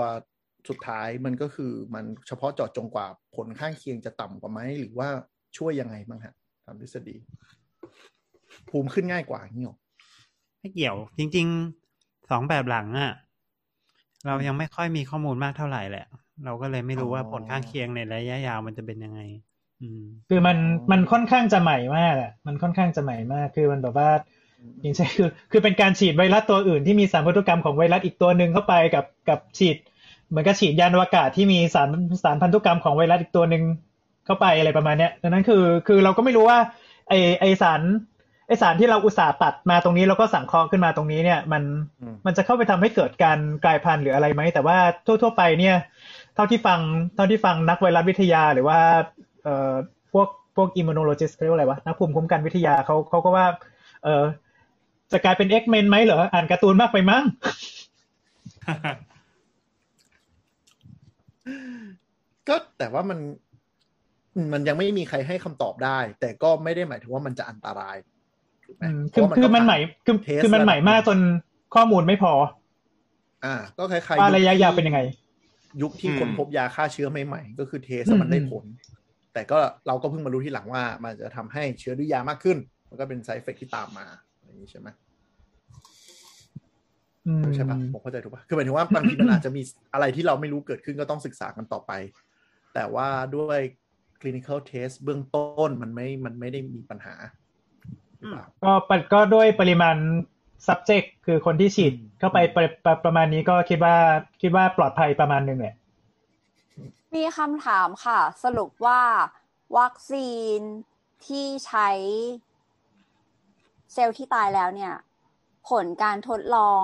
[0.69, 5.09] สุดท้ายมันก็คือมันเฉพาะเจาะจงกว่าผลข้างเคียงจะต่ำกว่าไหมหรือว่า
[5.57, 6.33] ช่วยยังไงบ้างฮะ
[6.65, 7.15] ตามทฤษฎี
[8.69, 9.77] ภูมิขึ้นง่ายกว่าอย่างนี้หรอ
[10.59, 11.82] ไม่เกี่ยว จริง ๆ
[12.31, 13.11] สองแบบหลังอะ
[14.27, 16.05] เรายังไม่ค่อยมีข้อมูลมากเท่าไหร่แหละ
[16.45, 19.21] เราก็เลยไม่รู้ว่าผลข้างเคียงในระยะยาวมันจะเป็นยังไง
[19.81, 20.57] อืมคือมัน
[20.91, 24.09] มันค่อนข้างจะใหม่มากอะ มันค่อนข้างจะใหม่มาก คือมันแบบว่า
[24.81, 29.77] อย่างเช่นคือ คือเป็นการฉีดไวรัสตัวอื่นที่มีสารพันธุกรรมของไวรัสอีกตัวหนึ่งเข้าไปกับกับฉีด
[30.29, 31.89] เหมือนกับฉีดยานอวกาศที่มีสาร
[32.23, 33.63] สารพันธุกรรมของไวรัสอีกตัวหนึ่ง
[34.25, 36.59] เข้าไปอะไรประมาณเนี้ยดังนั้นคือ คือเราก็ไม่รู้ว่า
[37.09, 37.81] ไอไอสาร
[38.47, 41.63] ไอสารที่เราอุตส่าห์ตัดมาตรงนี้แล้วก็สังเคราะห์ขึ้นมาตรงนี้เนี่ย มัน
[42.01, 45.75] อืมมันจะเข้าไปทำให้เกิดการกลายพันธุ์หรืออะไรไหม แต่ว่าทั่ว ๆ ไปเนี่ย
[46.35, 46.79] เท่าที่ฟัง
[47.15, 48.79] เท่าที่ฟังนักไวรัสวิทยาหรือว่า
[49.43, 49.73] เอ่อ
[50.13, 53.45] พวกพวกอิมมูโนโลจิสเรียกว่าอะไรวะนักภูมิคุ้มกันวิทยาเขาเขาก็ว่า
[54.03, 54.23] เออ
[55.11, 57.23] จะกลายเป็น X-Men ไหมเหรออ่านการ์ตูนมากไปมั้ง
[62.47, 63.19] ก็แต่ว่ามัน
[64.53, 67.97] มันยังไม่มีใครให้คำตอบได้ แต่ก็ไม่ได้หมายถึงว่ามันจะอันตราย
[69.13, 71.19] คือราะว่าคือมันก็ใหม่คือเทสคือมันใหม่มากจน
[71.75, 72.33] ข้อมูลไม่พอ
[73.45, 75.01] อ่า ก็คล้ายๆว่าระยะที่ยาวเป็นยังไง
[75.81, 78.65] ยุคที่อืมคนพบยาฆ่าเชื้อใหม่ๆก็คือเทสอืมแล้วมันได้อืมผล
[79.33, 82.57] แต่ก็เราก็เพิ่งมารู้ที่หลังว่า มันจะทำให้เชื้อด้วยยามากขึ้น
[82.89, 84.05] มันก็เป็นไซเฟกที่ตามมา
[84.43, 84.87] อย่างนี้ใช่ไหม
[87.27, 89.61] อืมใช่ปะผมเข้าใจถูกปะคือหมายถึงว่าบางทีมันอาจจะมี
[89.93, 91.91] อะไรที่เราไม่รู้เกิดขึ้นก็ต้องศึกษากันต่อไป
[92.73, 93.59] แต่ว่าด้วย
[94.21, 97.42] clinical test เบื้องต้นมันไม่ มันไม่ได้มีปัญหาหรือเปล่า
[98.63, 99.95] ก็ปะก็ด้วยปริมาณ
[100.67, 103.95] subject คือคนที่ฉีดเข้าไปประประประมาณนี้ก็คิดว่า
[104.41, 105.75] คิดว่าปลอดภัยประมาณหนึ่งแหละ
[107.15, 109.01] มีคำถามค่ะ สรุปว่า
[109.77, 110.59] วัคซีน
[111.25, 111.89] ที่ใช้
[113.93, 114.93] เซลล์ที่ตายแล้วเนี่ย
[115.69, 116.83] ผลการทดลอง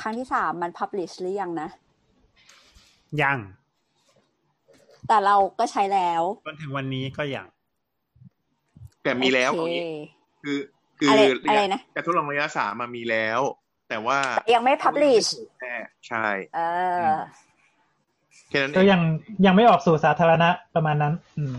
[0.00, 1.68] ครั้งที่สามมัน publish หรือยังนะ
[3.22, 3.38] ยัง
[5.08, 7.46] แต่เราก็ใช้แล้วจนถึงวันนี้ก็ยัง
[9.02, 9.82] แต่มีแล้วโอเอาเคงี้
[10.42, 10.58] คือ
[10.98, 13.40] คืออะไรระอะไรยะนะการทดลองระยะสามมามีแล้ว
[13.88, 14.18] แต่ว่า
[14.54, 15.28] ยังไม่ publish
[15.60, 15.76] แน่
[16.08, 16.60] ใช่ เอ
[17.08, 17.14] อ
[18.48, 19.00] แค่นั้นเอก็งยัง
[19.46, 21.54] ยังไม่ออกสู่สาธารณะประมาณนั้น อืม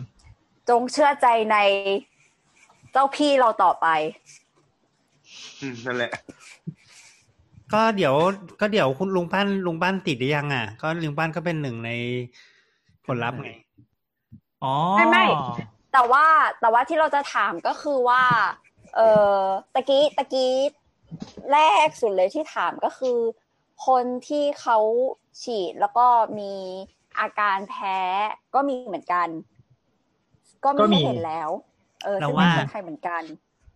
[0.69, 1.57] จงเชื่อใจใน
[2.91, 3.87] เจ้าพี่เราต่อไป
[5.61, 6.11] อืมนั่นแหละ
[7.73, 8.15] ก็เดี๋ยว
[8.59, 11.91] ก็เดี๋ยวคุณลุงป้านลุงป้านติดหรือยังอะ ก็ลุงป้านก็เป็นหนึ่งใน
[13.05, 13.51] ผลลัพธ์ไง
[14.63, 15.25] อ๋อ ไม่ไม่
[15.97, 16.27] แต่ว่า
[16.61, 18.23] แต่ว่าที่เราจะถามก็คือว่า
[18.95, 18.99] เอ
[19.39, 19.41] อ
[19.73, 20.53] ตะกี้ตะกี้
[21.51, 23.17] แรกสุดเลยที่ถามก็คือ
[23.87, 24.77] คนที่เขา
[25.43, 26.05] ฉีดแล้วก็
[26.39, 26.53] มี
[27.19, 27.97] อาการแพ้
[28.55, 29.27] ก็มีเหมือนกัน
[30.63, 31.49] ก็ก็ไม่มีเห็นแล้ว
[32.03, 33.23] เออเราซึ่งว่าไม่ใช่ใครเหมือนกัน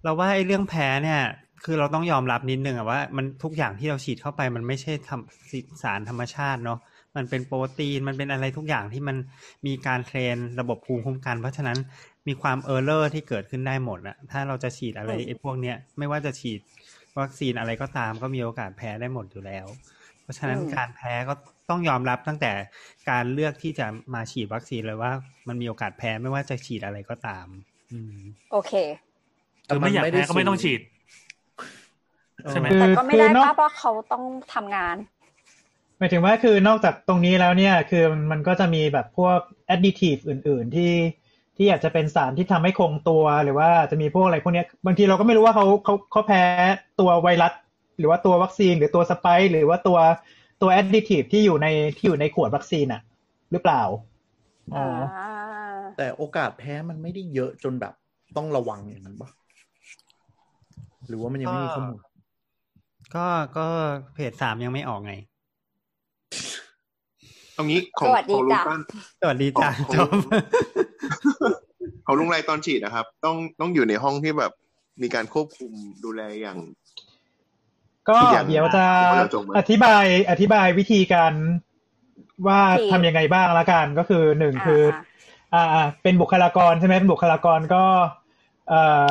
[0.04, 1.22] เราว่าไอ้เรื่องแพ้เนี่ย
[1.64, 6.80] คือเราต้องยอมรับนิดนึงอะว่า มันทุกอย่างที่เราฉีดเข้าไปมันไม่ใช่ทำสารธรรมชาติเนาะ
[7.18, 9.18] มันเป็นโปรตีนมันเป็นอะไรทุกอย่างที่มัน
[9.68, 11.78] มีการ train ระบบภูมิคุ้มกัน เพราะฉะนั้น
[12.28, 16.60] มีความ error ที่เกิดขึ้นได้หมดอะถ้าเราจะฉีดอะไรอืมไอ้พวกเนี้ยไม่ว่าจะฉีด
[17.20, 19.68] วัคซีนอะไรก็ตามก็มีโอกาสแพ้ได้หมดอยู่แล้ว
[20.22, 21.34] เพราะฉะนั้นการแพ้ก็
[21.70, 22.52] ต้องยอมรับตั้งแต่
[23.10, 25.12] การเลือกที่จะมาฉีดวัคซีนเลยว่า
[25.48, 27.48] มันมีโอกาสแพ้ไม่ว่าจะฉีดอะไรก็ตาม
[27.92, 28.16] อืม
[28.52, 28.74] โอเค
[29.68, 30.82] คือไม่อยากแพ้ก็ไม่ต้องฉีด
[32.50, 34.96] ใช่ไหมคือแต่ก็ไม่คือได้นอกป้าเพราะเขาต้องทำงาน
[35.98, 39.40] หมายถึงว่าคือนอกจากตรงนี้แล้วเนี่ย คือมันก็จะมีแบบพวก
[39.74, 40.92] additive อื่น ๆ ที่
[41.58, 46.42] ที่อาจจะเป็นสารที่ทำให้คงตัวหรือว่าจะมีพวกอะไรพวกเนี้ยบางทีเราก็ไม่รู้ว่าเขาเขาเขาแพ้
[47.00, 47.54] ตัวไวรัส
[47.98, 49.98] หรือว่าตัววัคซีน หรือตัวสไปร์หรือว่าตัว
[50.62, 53.02] ตัว additive ที่อยู่ในที่อยู่ในขวดวัคซีนอะ
[53.52, 53.84] หรือเปล่า
[54.76, 54.86] อ๋อ
[55.18, 55.30] อ่า
[55.98, 57.94] แต่โอกาสแพ้มันไม่ได้เยอะจนแบบ
[58.38, 59.30] ต้องระวังอย่างนั้นปะ
[61.08, 62.00] หรือว่ามันยังไม่มีข้อมูล
[63.16, 63.26] ก็
[63.58, 63.66] ก็
[64.14, 65.14] เพจสามยังไม่ออกไง
[67.54, 68.82] เอางี้ของสวัสดีของลุงจ้ะป้าน
[69.22, 70.10] สวัสดีจ้าของจบ
[72.12, 74.52] ของลุงไรตอนฉีดนะครับ ต้องต้องอยู่ในห้องที่แบบ
[75.02, 75.72] มีการควบคุม
[76.04, 76.58] ดูแลอย่าง
[78.10, 81.34] ก็ทุกอย่างเดี๋ยวจะผมว่าเราจบไหมอธิบายอธิบายวิธีการ
[82.48, 84.82] ว่าฉีดทำยังไงบ้างละกันก็คือหนึ่งอ่าคือ
[85.54, 87.84] อ่าอ่า เป็นบุคลากรใช่ไหมเป็นบุคลากรก็
[88.70, 89.08] เอ่อ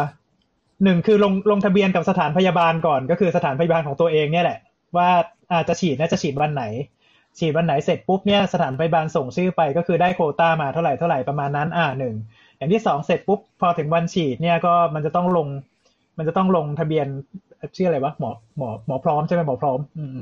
[0.85, 4.59] หนึ่งคือลงลงทะเบียนกับสถานพยาบาลก่อน ก็คือสถานพยาบาลของตัวเองเนี่ยแหละ
[4.97, 5.09] ว่า
[5.53, 6.65] อาจจะฉีดน่าจะฉีดวันไหน
[7.39, 12.15] ฉีดวันไหนเสร็จปุ๊บเนี่ยสถานพยาบาลส่งชื่อไปก็คือได้โควต้ามาเท่าไหร่เท่าไหร่ประมาณนั้น อ่าหนึ่ง
[12.61, 15.49] อย่างที่สองเสร็จปุ๊บพอถึงวันฉีดเนี่ยก็มันจะต้องลง
[16.19, 17.07] มันจะต้องลงทะเบียน
[17.77, 20.19] ชื่ออะไรวะหมอหมอหมอพร้อมใช่ไหมหมอพร้อม อืม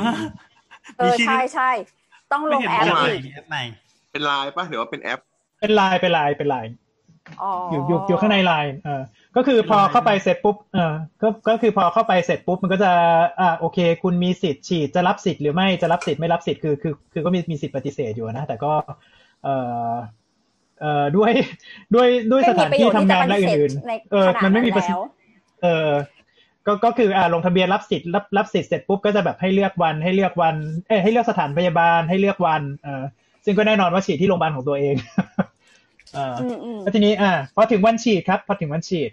[0.00, 0.14] ฮะ
[0.98, 1.70] เออมีชื่อใช่ใช่
[2.32, 3.62] ต้องลงไม่แอเห็ปนใหม่อีกแอปใหม่
[4.10, 5.20] เป็นไลน์ป่ะหรือว่าเป็นแอป
[5.60, 6.74] เป็นไลน์เป็นไลน์เป็นไลน์
[7.42, 9.02] อ๋อออยู่อยู่อยู่ข้างในไลน์เออ
[9.36, 12.92] ก็คือพอเข้าไปเสร็จปุ๊บเออก็ก็คือพอเข้าไปเสร็จปุ๊บมันก็จะ
[13.40, 18.72] อ่าโอเค คุณมีสิทธิ์ฉีดจะรับสิทธิ์หรือไม่จะรับสิทธิ์ไม่รับสิทธิ์คือคือคือก็มีมีสิทธิ์ปฏิเสธอยู่นะ แต่ก็
[19.44, 19.48] เอ
[19.88, 19.92] อ
[20.80, 21.32] เอ่อด้วย
[21.94, 25.08] ด้วยด้วยสถานที่ทำงานและอื่นในๆเออขนาดมันไม่มีประสิทแล้วธิ
[25.62, 25.90] เออ
[26.66, 30.56] ก็ก็คืออ่าลงทะเบียนรับสิทธิ์รับรับสิทธิ์เสร็จปุ๊บก็จะแบบให้เลือกวันให้เลือกวัน
[30.86, 33.02] เอ้ยให้เลือกสถานพยาบาลให้เลือกวันเออ
[33.44, 34.94] ซึ่งก็แน่นอนว่าฉีดที่โรงพยาบาลของตัวเอง
[36.14, 39.10] เอออืมอืมแล้วทีนี้อ่าพอถึงวันฉีดครับ พอถึงวันฉีด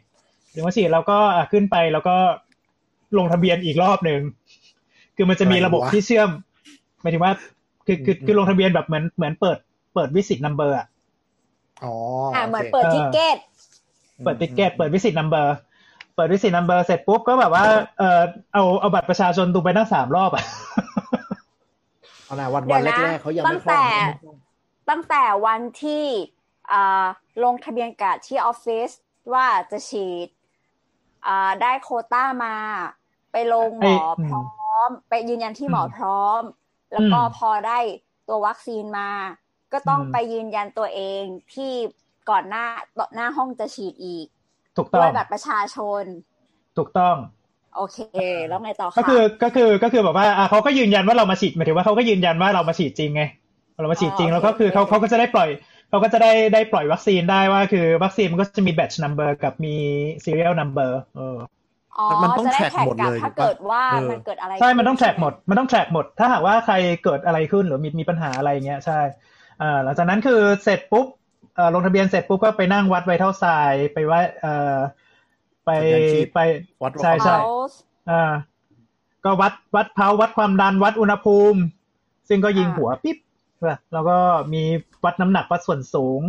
[0.54, 2.16] ถึงวันฉีดเราก็อ่าขึ้นไปแล้วก็
[3.18, 4.22] ลงทะเบียนอีกรอบหนึ่ง
[5.16, 6.30] คือมันจะมีระบบอะไรวะที่เชื่อม
[7.02, 7.34] หมายถึงว่า
[7.86, 9.58] คือคือคือลงทะเบียนแบบเหมือนเหมือนเปิด
[9.94, 10.88] เปิดวิสิตนัมเบอร์อะ
[11.82, 11.90] อ๋อ
[12.34, 13.38] อ่าโคเหมือนเปิดเออทิเก็ต
[14.24, 15.56] เปิดติเกตเปิดวิสิตนัมเบอร์
[16.16, 17.66] เปิดวิสิตนัมเบอร์เสร็จปุ๊บก็แบบว่า
[18.00, 18.22] เออ
[18.54, 20.44] เอาเอาบัตรประชาชนดูไปตั้งสามรอบอะ
[22.26, 24.38] เอานะวันเดี๋วัยนวนะแรกๆเขายังตั้ไม่งคล่องแต่ยังไม่คล่อง
[24.90, 26.06] ตั้งแต่วันที่
[26.72, 27.06] อ่า
[27.44, 28.90] ลงทะเบียนกับที่ออฟฟิศ
[29.34, 30.28] ว่าจะฉีด
[31.26, 32.56] อ่าได้โควต้ามา
[33.32, 34.40] ไปลงหมอไอ้พร้อ
[34.88, 36.42] ม ไปยืนยันที่หมออืมพร้อม
[36.94, 37.80] แล้วก็อืมพอได้
[38.28, 39.10] ตัววัคซีนมา
[39.74, 41.72] ก็ต้องอืมไปยืนยันตัวเองที่
[42.30, 42.66] ก่อนหน้า
[43.16, 44.28] หน้าห้องจะฉีดอีก
[44.78, 46.04] ถูกต้ด้อวงยบัตรประชาชน
[46.78, 47.16] ถูกต้อง
[47.76, 48.00] โอเค
[48.48, 53.24] แล้วไงต่อคะก็คือก็คือก็คือแบบว่าอะเขาก็ยืนยันว่าเรามาฉีดหมายถึงว่าเขาก็ยืนยันว่าเรามาฉีดจริงไง
[53.80, 55.50] เรามาฉีดจริงแล้วก็คือเขาเขาก็จะได้ปล่อย
[55.90, 59.76] เขาก็จะได้ได้ปล่อยวัคซีนได้ว่าคือวัคซีนมันก็จะมี batch number กับมี
[60.24, 61.38] serial number เออ
[62.00, 69.00] อ๋อมันต้องจะได้ track หมดเลยถ้าถูกปะเกิดว่าเออมันเกิดอะไรใช่ มันต้องแทร็กขึ้หมด มันต้องแทร็กหมด ถ้าหากว่าใครเกิดอะไรขึ้นหรือมีมีปัญหาอะไรเงี้ยใช่อ่า
[69.84, 71.08] หลังจากนั้นคือเสร็จปุ๊บ
[71.56, 74.78] เอ่อลงทะเบียนเสร็จปุ๊บก็ไปนั่งวัดไวเท่าทรายไปว่าเอ่อ
[75.66, 76.40] ไปสัญญาณชีพไป
[76.84, 77.44] วัดใช่ว่าใช่เขา
[78.10, 78.32] อ่า
[79.26, 81.60] ก็วัดวัดเพาวัดความดันวัดอุณหภูมิ
[82.30, 83.18] ซึ่งก็ยิงหัวปิ๊บ
[83.94, 84.18] แล้วก็
[84.54, 84.64] มี
[85.06, 86.22] วัดน้ำหนักวัดส่วนสูง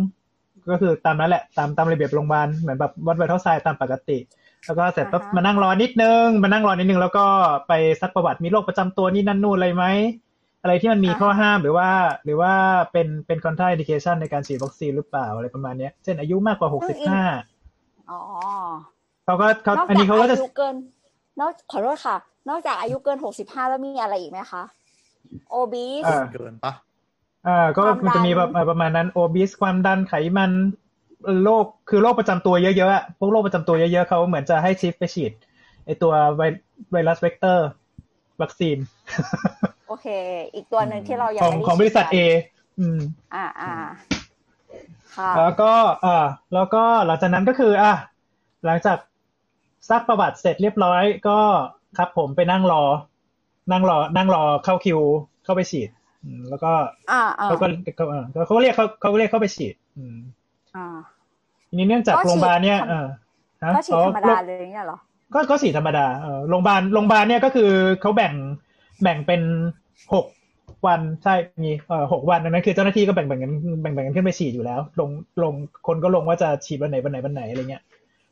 [0.69, 4.17] ก็คือตามนั้นแหละตามตามระเบียบโรงพยาบาลเหมือนแบบวัดไวเท่าทรายตามปกติ
[4.65, 7.25] แล้วก็เสร็จปุ๊บมานั่งรอนิดนึงมานั่งรอนิดนึงแล้วก็
[7.67, 9.85] ไปซักประวัติมีโรคประจำตัวนี่นั่นนู่นอะไรไหม
[10.63, 11.89] อะไรที่มันมีข้อห้ามหรือว่า
[12.25, 12.53] หรือว่า
[12.91, 17.21] เป็นเป็น contraindication ในการฉีดวัคซีนหรือเปล่าอะไรประมาณเนี้ยเช่นอายุมากกว่าหกสิบห้า
[18.09, 18.19] อ๋อ
[19.25, 20.75] เขาก็เขานอกอันจากนี้เขาก็จะอายุเกิน
[21.39, 22.17] นอกขอโทษค่ะ
[22.49, 24.63] นอกจากอายุเกินหกสิบห้าแล้วมีอะไรอีกไหมคะ
[25.49, 26.73] obese อ่าเกินปะ
[27.47, 30.51] อ่าก็ความดันมันจะมีแบบเอ่อประมาณนั้น obese ความดันไขมัน
[31.43, 35.31] โรคคือโรคประจำตัวเยอะๆอะพวกโรคประจำตัวเยอะๆเขาเหมือนจะให้ shift ไปฉีด
[35.85, 36.41] ไอตัวไว
[36.91, 37.67] ไวรัสเวกเตอร์
[38.41, 38.77] วัคซีน
[39.71, 40.05] โอ เค
[40.55, 42.29] อีกตัวหนึ่งที่เรายังของไม่ได้ของบริษัท A ฉีด
[42.79, 42.99] อืม
[43.35, 43.73] อ่าอ่า
[45.15, 45.71] ค่ะแล้วก็
[46.05, 47.93] อ่าแล้วก็หลังจากนั้นก็คือ อะ
[48.65, 48.97] หลังจาก
[49.89, 51.39] ซักประวัติเสร็จเรียบร้อย ก็
[51.97, 52.83] ครับผมไปนั่งรอ
[53.71, 54.99] นั่งรอ นั่งรอเข้าคิว
[55.43, 55.89] เข้าไปฉีด
[56.23, 56.71] อืมแล้วก็
[57.11, 60.17] อ่าอ่าเขาก็เขาอ่าเขาก็เรียกเขาเขาก็เรียกเข้าไปฉีด อืม
[60.75, 60.97] อ่า
[61.69, 63.07] ทีนี้เนื่องจากก็ฉีดโรงพยาบาลเนี่ยธรรมเออ
[63.63, 64.97] ฮะก็ฉีดธรรมโรดาคเลยเนี่ยเหรอ
[65.33, 68.33] ก็ก็ฉีดธรรมดาเออโรงพยาบาลโรงพยาบาลเนี่ยก็คือเขาแบ่ง
[69.03, 69.41] แบ่งเป็น
[70.13, 70.25] หก
[70.87, 73.51] วันใช่มีเอ่อหกวันดังนั้นคือเจ้าหน้าที่ก็แบ่งแบ่งกัน
[73.81, 75.09] แบ่งแบ่งกันขึ้นไปฉีดอยู่แล้ว ลง
[75.43, 75.53] ลง
[75.87, 77.83] คนก็ลงว่าจะฉีดวันไหนวันไหนวันไหนอะไรเงี้ย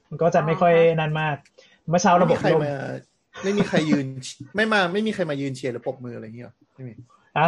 [0.10, 1.36] มันก็จะไม่ค่อยนั่นมาก
[1.90, 2.76] เมื่อเช้าไม่ระบมีบใครลงมา
[3.44, 4.06] ไม่มีใครยืน
[4.56, 6.94] ไม่มาไม่มีใครมายืนเชียร์หรือปรบมืออะไรอย่างเงี้ยหรอไม่มี
[7.38, 7.48] อะ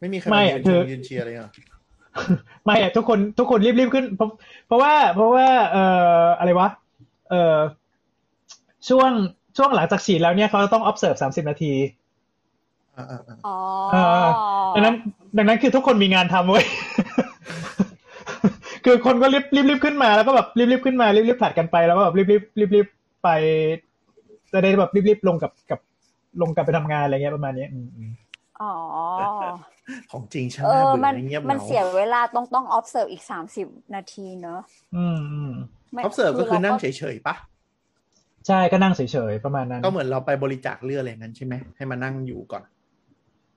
[0.00, 1.52] ไม่มีใครไม่มายืนคืเชียอร์ยืนเชียร์อะไรอย่างเงี้ยหรอ
[2.64, 4.28] ไม่อะทุกคนทุกคนรีบรีบขึ้นเพราะ
[4.66, 5.84] เพราะว่า เพราะว่า เอ่
[6.20, 6.68] ออะไรวะ
[7.30, 7.58] เอ่อ
[8.88, 9.10] ช่วง
[9.56, 11.72] ช่วงหลังจากฉีดแล้วเนี่ยเขาจะต้อง observe สามสิบนาที
[12.98, 13.58] อ่าอ่าอ่าอ๋อ
[13.92, 14.30] เออ
[14.74, 14.94] ดังนั้น
[15.36, 16.64] ดังนั้นคือทุกคนมีงานทำเว้ย
[18.84, 22.86] คือคนก็รีบรีบรีบขึ้นมาแล้วก็แบบรีบรีบขึ้นมารีบรีบผลัดกันไปแล้วก็แบบรีบรีบรีบรีบ
[23.22, 23.28] ไป
[24.52, 25.80] จะได้แบบรีบรีบลงกับกับ
[26.42, 28.10] ลงกลับไปทำงานอะไรเงี้ยประมาณนี้อืมอืม
[28.62, 28.74] อ๋อ
[30.12, 34.60] ของจริงช่างเอน่าอเบื่มัอนเงียบเหมันงาเสียเวลาต้องต้อง observe อีกสามสิบนาทีเนอะ
[34.96, 35.52] อืมอืม
[35.92, 37.34] ไม่ออฟเสิร์ฟก็คือนั่งราเฉยๆปะ
[38.46, 42.62] ใช่ก็นั่งเฉยๆประมาณนั้น ก็เหมือนเราไปบริจาคเลือดอะไรอย่างนั้นใช่ไหมให้มานั่งอยู่ก่อน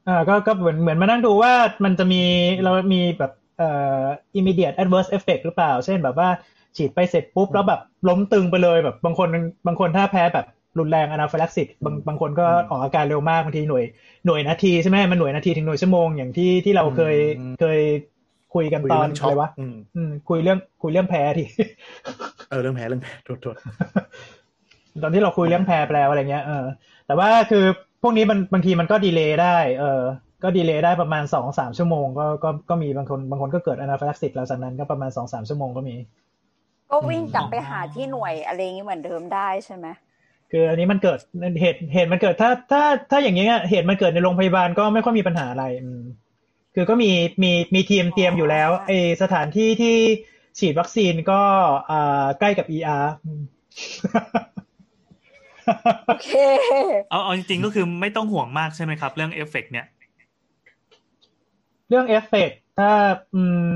[0.07, 2.21] อ่าก็ก็เหมือนเหมือนมานั่งดูว่ามันจะมี
[2.63, 3.69] เรามีแบบเอ่
[4.01, 4.03] อ
[4.39, 6.29] immediate adverse effect หรือเปล่า เช่นแบบว่า
[6.77, 9.27] ฉีดไปเสร็จปุ๊บ แล้วแบบล้มตึงไปเลยแบบบางคน
[9.67, 10.45] บางคนถ้าแพ้แบบ
[10.79, 13.83] รุนแรง anaphylaxis บางบางคนก็ออกอาการเร็วมากบางทีหน่วย
[14.25, 17.15] หน่วยนาทีใช่ไหมมันหน่วยนาทีถึงหน่วยชั่วโมงอย่างที่ที่เราเคย
[17.59, 17.79] เคย
[18.53, 21.47] คุยกันตอนคุยเรื่องช็อะอกไรวะอืมอืมคุยเรื่องคุยเรื่องแพ้ที่
[22.49, 23.55] เออเรื่องแพ้เรื่องแพ้โทษโทษ
[25.03, 26.65] ตอนที่เราคุยเรื่องแพ้ไปแล้วอะไรเงี้ยเออ
[27.07, 27.65] แต่ว่าคือ
[28.01, 30.01] พวกนี้มันบางทีมันก็ delay ได้ เออ
[30.43, 35.95] ก็ delay ได้ประมาณสองสามชั่วโมง ก็ก็ก็มีบางคนบางคนก็เกิด anaphylaxis แล้วจากนั้นก็ประมาณสองสามชั่วโมงก็มี
[36.91, 39.88] ก็วิ่งกลับไปหาที่หน่วยอะไรอย่างนี้เหมือนเดิมได้ใช่ไหม
[40.51, 41.19] คืออันนี้มันเกิด
[41.62, 46.01] เหตุเหตุมันเกิดถ้าถ้าถ้าอย่างเงี้ยเหตุมันเกิดในโรงพยาบาลก็ไม่ค่อยมีปัญหาอะไรอืม
[46.75, 47.12] คือก็มี
[47.43, 49.95] มีมีทีมเตรียมอยู่แล้วไอสถานที่ที่
[50.59, 51.41] ฉีดวัคซีนก็
[51.91, 53.41] อ่าใกล้กับ ER อืม
[56.08, 56.29] โอเค
[57.12, 59.86] เอาเอาจริงๆก็คือไม่ต้องห่วงมากใช่ไหมครับ เรื่องเอฟเฟกต์เนี่ย
[61.89, 62.89] เรื่องเอฟเฟกต์ถ้า
[63.36, 63.69] อืม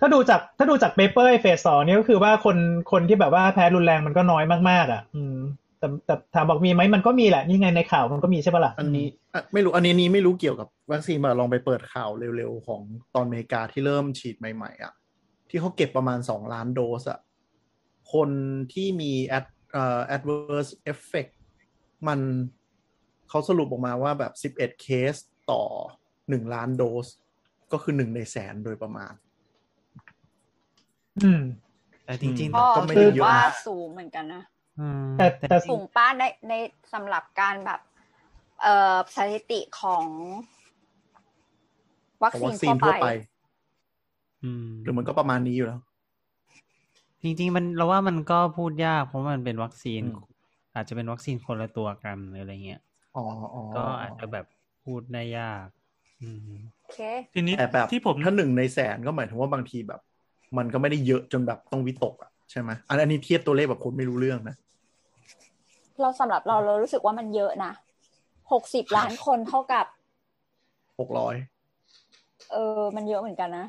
[0.00, 2.56] ถ้าดูจากถ้าดูจาก paper phase สองเนี่ยก็คือว่าคน
[2.92, 5.36] คนที่แบบว่าแพ้รุนแรงมันก็น้อยมากๆ อะ อืม
[5.78, 12.82] แต่แต่ถามบอกมีไหมมันก็มีแหละนี่ไงในข่าวมันก็มีใช่ปะล่ะอันนี้อะไม่รู้อันนี้นี้ไม่รู้เกี่ยวกับวัคซีนมาลองไปเปิดข่าวเร็วๆ ของ
[13.14, 14.92] ตอนอเมริกาที่เริ่มฉีดใหม่ๆ อะ
[15.50, 17.20] ที่เขาเก็บประมาณสองล้านโดสอะ
[18.12, 18.30] คน
[18.72, 21.32] ที่มี ad เอ่อ adverse effect
[22.08, 22.20] มัน
[23.28, 25.14] เขาสรุปออกมาว่าแบบสิบเอ็ดเคส
[25.50, 25.62] ต่อ
[26.28, 27.06] หนึ่งล้านโดส
[27.72, 29.12] ก็คือหนึ่งในแสนโดยประมาณ
[31.22, 31.42] อืม
[32.04, 34.42] แต่จริงๆก็ก็ไม่ได้ถือเยอะว่านะสูงเหมือนกันนะ
[34.80, 36.54] อืมแต่แต่สูงป้าในใน
[36.94, 37.80] สำหรับการแบบ
[38.62, 40.04] เอ่อสถิติของ
[42.22, 43.08] วัคของซีวันคซีนทั่ทั่ววไปไป
[44.42, 45.80] อืมหรือมันก็ประมาณนี้อยู่แล้ว
[47.22, 50.02] จริง ๆ มันเราว่ามันก็พูดยากเพราะมันเป็นวัคซีน
[50.80, 52.80] อืมอาจจะเป็นวัคซีนคนละตัวกันหรืออะไรเงี้ย
[53.16, 54.46] อ๋ออ๋อก็อาจจะแบบ
[54.84, 55.66] พูดได้ยาก
[56.22, 57.00] อืมโอเค
[57.34, 60.00] ทีนี้แต่แบบที่ผมถ้าหนึ่งในแสนก็หมายถึงว่าบางทีแบบ
[60.58, 64.56] มันก็ไม่ได้เยอะจนแบบต้องวิตกอะใช่ไหมอันอันนี้เทียบตัวเลขแบบคนไม่รู้เรื่องนะ
[66.00, 67.72] เราสำหรับเราเรารู้สึกว่ามันเยอะนะ
[68.52, 69.86] หกสิบล้านคนเท่ากับ
[71.00, 71.34] หกร้อย
[72.52, 73.66] เออ มันเยอะเหมือนกันนะ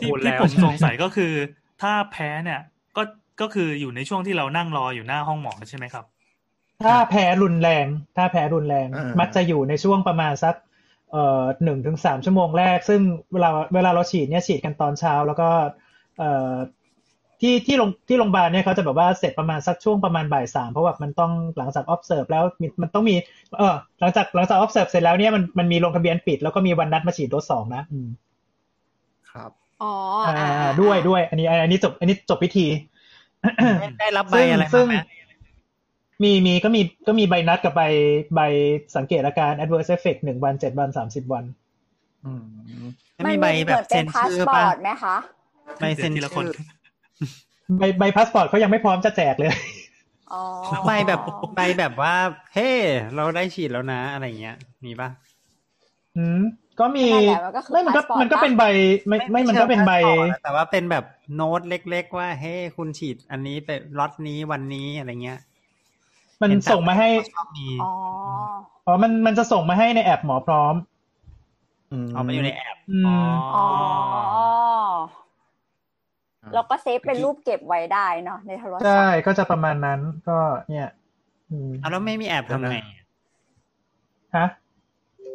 [0.00, 1.32] ที่พูดที่แล้วผมใช่ไหมสงสัยก็คือ
[1.80, 2.60] ถ้าแพ้เนี่ย
[2.96, 3.02] ก็
[3.40, 6.04] ก็คืออยู่ในช่วงที่เรานั่งรออยู่หน้าห้องหมอใช่ไหมครับ
[6.84, 10.54] ถ้าแพ้รุนแรง ถ้าแพ้รุนแรงอ่ามัมักจะอยู่ในช่วงประมาณสัก
[11.12, 13.00] เอ่อหนึ่งถึงสามชั่วโมงแรก ซึ่ง
[13.32, 15.48] เวลาเวลาเราฉีดเนี่ยฉีดกันตอนเช้า แล้วก็
[16.18, 16.54] เอ่อ
[17.40, 23.16] ที่ที่โรงที่โรงพยาบาลเนี่ยเขาจะแบบว่าเสร็จประมาณสักช่วงประมาณบ่ายสามเพราะว่ามันต้องหลังจาก observe แล้วมีมันต้องมี
[23.58, 28.08] เออหลังจากหลังจาก observe เสร็จแล้วเนี่ยมันมันมีลงทะเบียนปิด แล้วก็มีวันนัดมาฉีดโดสสองนะอืม
[29.30, 29.50] ครับ
[29.82, 29.92] อ๋อ
[30.26, 32.66] อ่าอ่าอ่าด้วยด้วย อันนี้อันนี้จบอันนี้จบพิธี
[33.80, 34.94] ได้ได้รับใบซึ่งอะไรซึ่มางไหม
[36.22, 37.82] มีมีก็มีก็มีใบนัดกับใบ
[38.34, 38.40] ใบ
[38.96, 41.44] สังเกตอาการ adverse effect หนึ่งวันเจ็ดวันสามสิบวัน
[42.24, 42.44] อืม
[43.14, 45.16] แล้วมีใบแบบเหมือนเป็เซ็นชื่อป่ะไหมคะ
[45.80, 49.50] ใบเซ็นทีละคนชื่อใบใบพาสปอร์ตเขายังไม่พร้อมจะแจกเลย
[50.32, 50.42] อ๋อ
[50.86, 51.20] ใบแบบ
[51.56, 52.14] ใบแบบว่า
[52.54, 52.68] เฮ้
[53.14, 55.08] เราได้ฉีดแล้วนะ อะไรเงี้ย มีป่ะ
[56.16, 56.42] อืม
[56.80, 58.64] ก็มีนั่นแหละมันก็คือไม่มันก็ passport มันก็เป็นใบ
[59.08, 65.40] ไม่ไม่มันก็เป็นใบไม่เชิง passport แต่ว่าเป็นแบบโน้ตเล็ก ๆ ว่าเฮ้คุณฉีดอันนี้ไปล็อตนี้วันนี้อะไรเงี้ย
[66.40, 67.92] มันเห็ตส่งมาให้ชอบมีอ๋อ
[68.86, 70.74] อ๋อมันมันจะส่งมาให้ในแอปหมอพร้อม
[72.14, 73.66] เอามาอยู่ในแอปอืมอ๋อ
[76.42, 80.38] อ่าแล้วก็เซฟเป็นรูปเก็บไว้ได้เนาะในโทรศัพใช่ท์ก็จะประมาณนั้นก็
[80.70, 80.88] เนี่ย
[81.50, 82.76] อืมเอาแล้วไม่มีแอปทำไง
[84.36, 84.46] ฮะ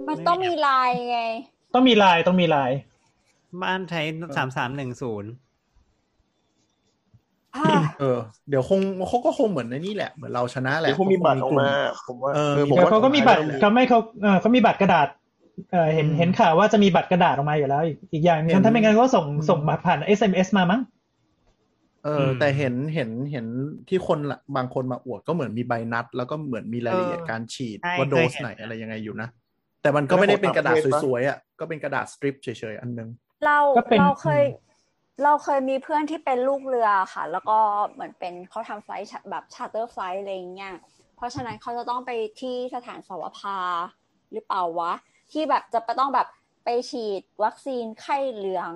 [0.09, 1.19] มันต้องมีไลน์ไง
[1.73, 2.77] ต้องมีไลน์ต้องมีไลน์
[3.61, 4.01] บ้านใช้
[4.37, 5.31] สามสามหนึ่งศูนย์
[7.99, 8.17] เออ
[8.49, 11.69] เดี๋ยวคงเขาก็คงเหมือนในนี่แหละ เหมือนเราชนะแหละเดี๋ยวคงมีบัตรออกมา
[12.07, 15.07] ผมว่าเออเออมีผมแล้วว่าเขาก็มีบัตรสุดท้ยเขาไม่เขาเออเขามีบัตรกระดาษ
[15.71, 20.81] เออเห็นอืมเห็นข่าวว่าจะมีบัตรกระดาษออกมาอยู่แล้ว อีกอีกอย่างหนึงเห็นถ้าไม่งั้นก็ส่งอืมส่งมาผ่าน SMS มามั้ง
[22.03, 23.45] เอออแต่เห็นเห็นเห็น
[23.89, 29.29] ที่คนละบางคนมาอวดก็เหมือนมีใบนัด แล้วก็เหมือนมีรายละเอียดการฉีดใช่ว่าโดสเคยเห็นไหนอะไรยังไงอยู่นะ
[29.83, 33.09] แต่มันก็ไม่ได้เป็นกระดาษสวยๆอะก็เป็นกระดาษ strip เฉยๆอันนึง
[33.45, 34.43] เราก็เป็นเราเคย
[35.23, 37.57] เราเคยมีเพื่อนที่เป็นลูกเรือค่ะ แล้วก็
[37.91, 40.73] เหมือนเป็นเขาทำ flight แบบ charter flight อะไรอย่างเงี้ย
[41.15, 43.57] เพราะฉะนั้นเขาจะต้องไปที่สถานเสาวภา
[44.31, 44.93] หรือเปล่าวะ
[45.31, 46.27] ที่แบบจะต้องแบบ
[46.65, 48.73] ไปฉีดวัคซีนไข้เหลือง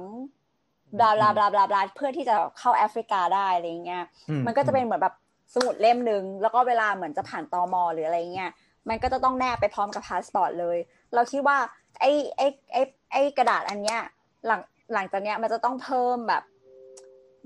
[0.99, 5.15] blah blah blah blah blah เพื่อที่จะเข้าแอฟริกาได้อะไรอย่างเงี้ยอืมมันก็จะเป็นเหมือนแบบ
[5.53, 8.51] สมุดเล่มหนึ่งแล้วก็เวลาเหมือนจะผ่านตม.หรืออะไรเงี้ย
[8.89, 10.77] มันก็จะต้องแนบไปพร้อมกับพาสปอร์ตเลย
[11.13, 11.57] เราคิดว่า
[11.99, 14.01] ไอ้ไอ้ไอ้ไอ้กระดาษอันเนี้ย
[14.45, 14.61] หลัง
[14.93, 16.43] หลังจากเนี้ยมันจะต้องเพิ่มแบบ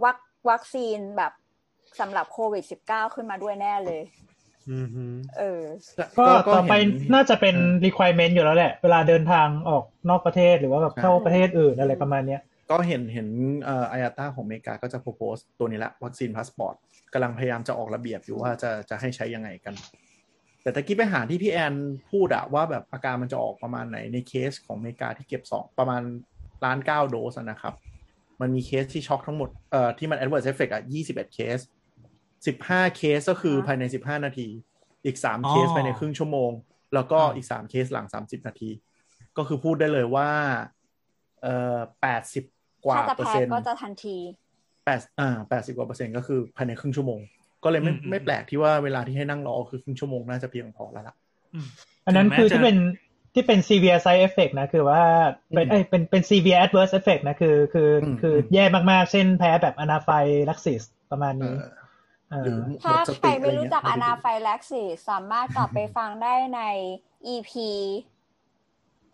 [0.03, 0.17] วัค
[0.49, 1.31] วัคซีนแบบ
[1.99, 4.01] สำหรับโควิด -19 ขึ้นมาด้วยแน่เลย
[4.71, 5.05] อืมฮึ
[5.37, 5.61] เออ
[6.19, 13.27] ก็ต่อไปเห็น่าจะเป็น requirement อยู่แล้วแหละ เวลาเดินทางออกนอกประเทศหรือว่าแบบเข้าประเทศอื่นอะไรประมาณเนี้ย ก็เห็นเห็น
[13.63, 16.75] เอ่อ IATA ของอเมริกาก็จะ propose ตัวนี้ละ วัคซีนพาสปอร์ต
[17.13, 19.73] กำลังพยายามจะออกระเบียบอยู่ว่าจะจะให้ใช้ยังไงกัน
[20.61, 21.73] แต่ตะกี้ไปหาที่พี่แอน
[22.11, 26.01] พูดอะว่าแบบอาการมันจะออกประมาณไหนในเคสของอเมริกาที่เก็บสองประมาณ
[26.65, 27.73] ล้านเก้าโดสอะนะครับ
[28.41, 31.59] มันมีเคสที่ช็อกทั้งหมดเอ่อที่มัน adverse effect อะยี่สิบเอ็ดเคส
[32.47, 34.47] สิบห้าเคสก็คือภายในสิบห้านาที
[35.05, 36.51] อีกสามเคสภายในครึ่งชั่วโมง
[36.93, 38.69] แล้วก็อีกสามเคสหลังสามสิบนาที
[39.37, 40.29] ก็คือพูดได้เลยว่า
[41.41, 42.43] เอ่อแปดสิบ
[42.85, 44.17] กว่าถ้าจะเปอร์แพ้เซ็นต์ก็จะทันที
[44.85, 47.19] แปดอ่าแปดสิบกว่าเปอร์เซ็นต์ก็คือภายในครึ่งชั่วโมง
[47.63, 51.15] ก็เลยไม่อืมอืมไม่แปลกที่ว่าเวลาที่ให้นั่งรอคือครึ่งชั่วโมงน่าจะเพียงพอแล้วล่ะ
[51.53, 51.67] อืม
[52.05, 52.75] อันนั้นถึงแม้คือจะที่เป็น
[53.33, 55.01] ที่เป็น severe side effect นะ คือว่า
[55.53, 61.59] เป็นอืมเอ้ยเป็นเป็น severe adverse effect นะ คือคืออมคืออมแย่มากๆ เช่นแพ้แบบ anaphylaxis ประมาณเอนี้อ
[62.31, 66.61] เออหรือหมถ้าดสใครติอะไม่ไรรู้เงี้ยจักไม่อได้นาดูไฟแล็กซิสสามารถกลับไปฟังได้ใน
[67.27, 67.69] EP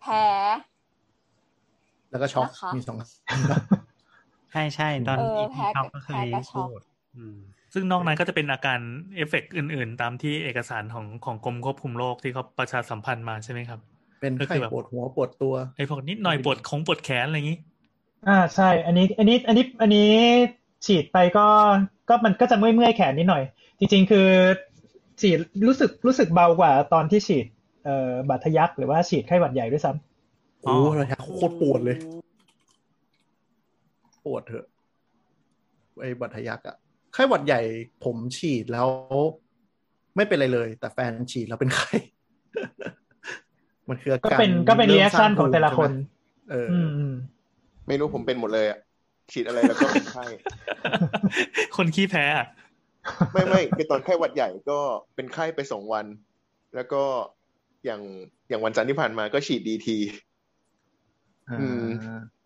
[0.00, 0.24] แพ้
[2.10, 2.96] แล้วก็ช็อกนะคะมีสอง
[4.52, 6.80] ใช่ใช่ตอนเออที่แพ้เขาก็เคแพ้ยกับช็อกพูด
[7.16, 7.38] อืม
[7.74, 8.80] ซึ่งนอกนั้นก็จะเป็นอาการ
[9.16, 13.80] เอฟเฟกต์อื่น ๆ ตามที่เอกสารของของกรมควบคุมโรคที่เขาประชาสัมพันธ์มาใช่ไหมครับ
[14.20, 17.58] เป็นก็ไข้คือแบบปวดหัวปวดตัวไอ้พวกนิดหน่อยปวดของปวดแขนอะไรอย่างนี้
[18.28, 20.12] อ่าใช่ อันนี้อันนี้อันนี้อันนี้
[20.86, 21.46] ฉีดไปก็
[22.08, 23.42] ก็มันก็จะเมื่อยเมื่อยแขนนิดหน่อย
[23.78, 24.28] จริง ๆ คือ
[25.20, 27.46] ฉีดรู้สึกรู้สึกเบากว่าตอนที่ฉีด
[27.84, 31.96] เอ่อบาดทะยักหรือว่าฉีดไข้หวัดใหญ่ด้วยซ้ำโอ้โหระยะโคตรปวดเลย
[34.24, 34.66] ปวดเถอะ
[36.00, 36.76] ไอ้บัตทะยักอะ
[37.14, 37.60] ไข้หวัดใหญ่
[38.04, 38.88] ผมฉีดแล้ว
[40.16, 41.90] ไม่เป็นไรเลย แต่แฟนฉีดแล้วเป็นไข้
[43.88, 47.14] มันคืออาก็การเป็นก็เป็นริ่รีมแอคสาชั่นของแต่ละคนภูมิใช่ไหมเออออืมอืม
[47.88, 48.78] ไม่รู้ผมเป็นหมดเลยอะ
[49.32, 50.24] ฉีดอะไรแล้วก็เป็นไข้
[51.76, 52.46] คนขี้แพ้อะ
[53.32, 54.78] ไม่ไม่คือตอนไข้หวัดใหญ่ก็
[55.14, 56.06] เป็นไข้ไปสองวัน
[56.74, 57.02] แล้วก็
[57.84, 58.02] อย่าง
[58.48, 59.96] อย่างวันจันทร์ที่ผ่านมาก็ฉีดดีที
[61.60, 61.84] อืม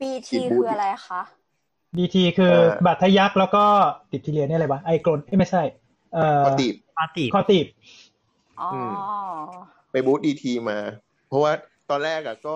[0.00, 1.22] ปีฉีทีดบูสต์คืออะไรคะ
[1.98, 3.64] ดีทีคือเอ่อบาดทะยักแล้วก็
[4.12, 5.62] ติดทีเรียนนี่อะไรวะไอกรนเอ้ยไม่ใช่
[6.14, 7.66] เอ่อปกติปาติบคอตีบ
[8.60, 8.92] อ๋ออม
[9.90, 10.78] ไปบูธดีทีมา
[11.28, 11.52] เพราะว่า
[11.90, 12.54] ตอนแรกอะก็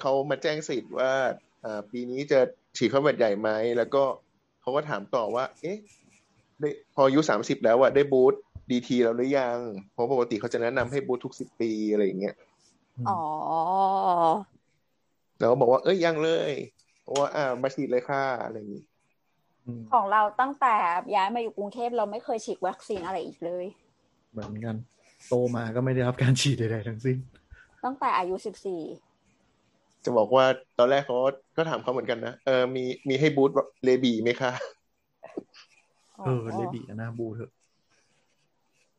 [0.00, 1.12] เขามาแจ้งสิทธิ์ว่า
[1.64, 2.40] อ่าปีนี้จะ
[2.76, 4.02] ฉีดไข้หวัดใหญ่ไหมแล้วก็
[4.60, 5.76] เขาก็ถามต่อว่า เอ๊ะ
[6.60, 8.34] ได้พออายุสามสิบแล้วอะได้บูธ
[8.70, 9.58] ดีทีแล้วหรือยัง
[9.92, 12.34] เพราะปกติเขาจะแนะนำให้บูธทุกสิบปีอะไรอย่างเงี้ย
[13.08, 13.20] อ๋อ
[15.38, 16.79] แล้วก็บอกว่าเอ้ยยังเลยเพราะ
[17.18, 18.82] ว่าอ่ามาฉีดเลยค่ะอะไรอย่างงี้
[19.66, 20.74] อืมของเราตั้งแต่
[21.14, 23.64] ย้ายมาอยู่กรุงเทพเราไม่เคยฉีดวัคซีนอะไรอีกเลย
[24.32, 24.76] เหมือนกัน
[25.28, 27.18] โตมาก็ไม่ได้รับการฉีดใดๆทั้งสิ้น
[27.84, 28.82] ตั้งแต่อายุสิบสี่
[30.04, 30.44] จะบอกว่า
[30.78, 31.16] ตอนแรกเขา
[31.56, 33.50] ก็ถามเขาเหมือนกันนะเออมีมีให้บูธ
[33.84, 34.52] เลบีไหมคะ
[36.24, 37.50] เออเลบีกับหน้าบูเถอะ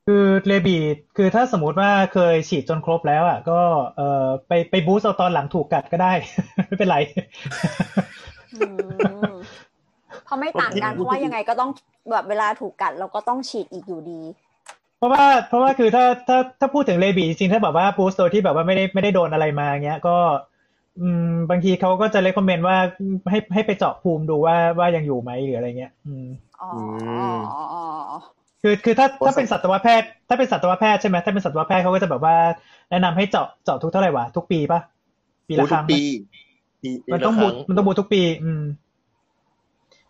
[0.08, 0.78] คือเลบี
[1.18, 3.60] คือถ้าสมมติว่าเคยฉีดจนครบแล้วอะ ก็
[3.98, 6.14] เอ่อไปไปบูสต์เอาตอนหลังถูกกัดก็ได้
[6.68, 6.98] ไม่เป็นไร
[8.56, 8.64] อื
[9.28, 9.32] ม
[10.26, 11.70] เพราะไม่ต่างกันเพราะว่ายังไงก็ต้อง
[12.12, 14.22] แบบเวลาถูกกัดเราก็ต้องฉีดอีกอยู่ดี
[14.98, 20.18] เพราะว่าเพราะว่าคือถ้าถ้าถ้าพูดถึงเลบีจริงๆถ้าแบบว่าบูสต์โดยที่แบบว่าไม่ได้ไม่ได้โดนอะไรมาเงี้ย ก็
[21.00, 22.78] อืมบางทีเขาก็จะเลคคอมเมนต์ว่า
[23.30, 26.26] ให้ให้ไปเจาะภูมิดูว่าว่ายังอยู่ไหมหรืออะไรเงี้ย อืม
[26.62, 28.22] อ๋อมอ๋อ
[28.62, 32.36] คือคือถ้าถ้าเป็นสัตวแพทย์ ถ้าเป็นสัตวแพทย์ใช่ไหมถ้าเป็นสัตวแพทย์เขาก็จะแบบว่า
[32.90, 34.80] แนะนำให้เจาะเจาะทุกเท่าไหร่วะทุกปีปะ
[35.48, 36.02] ปีบูละธคทุรั้กงปีปะ
[36.82, 38.64] ปีปีมันละต้องคบูรั้ทงมันต้องบูททุกปี อืม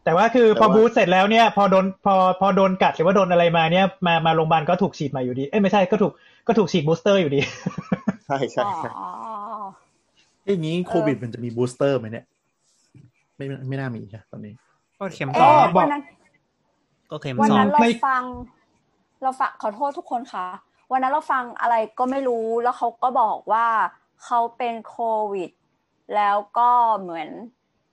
[0.03, 6.11] แต่ว่าคือแต่พอว่าบูทเสร็จแล้วเนี่ย พอโดนพอพอโดนกัดหรือว่าโดนอะไรมาเนี่ย มามาโรงพยาบาลก็ถูกฉีดใหม่อยู่ดี เอ้ยไม่ใช่ก็ถูก
[6.47, 7.39] ก็ถูกฉีดบูสเตอร์อยู่ดี
[8.25, 8.89] ใช่ใช่อ๋อใช่
[10.45, 12.25] อย่างนี้โควิดมันจะมีบูสเตอร์ไหมเนี่ย
[13.37, 14.53] ไม่ไม่น่ามีใช่ตอนนี้
[14.99, 16.01] ก็เข็มสเอ๊องะวันนั้น
[17.11, 18.23] ก็เข็มวันสอนั้งนเราไม่ฟัง
[19.21, 20.45] เราฟังขอโทษทุกคนค่ะ
[20.91, 23.67] วันนั้นเราฟังอะไรก็ไม่รู้แล้วเขาก็บอกว่า
[24.25, 24.97] เขาเป็นโค
[25.31, 25.49] วิด
[26.15, 26.69] แล้วก็
[27.01, 27.29] เหมือน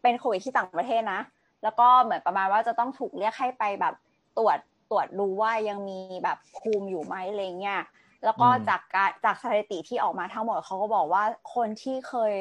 [0.02, 1.20] เป็นโควิดที่ต่างประเทศนะ
[1.62, 3.94] แล้วก็เหมือนประมาณว่าจะต้องถูกเรียกให้ไปแบบ
[4.38, 4.58] ตรวจ
[4.90, 7.82] ตรวจดูว่ายังมีแบบภูมิอยู่ไหมอะไรเงี้ย
[8.24, 12.34] แล้วก็อืมจากการจากสถิติที่ออกมาทั้งหมดเขาก็บอกว่าคนที่เคย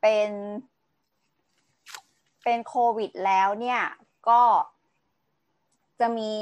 [0.00, 0.30] เป็น
[2.44, 3.80] เป็นโควิดแล้วเนี่ย
[4.28, 4.40] ก็
[6.00, 6.32] จะมี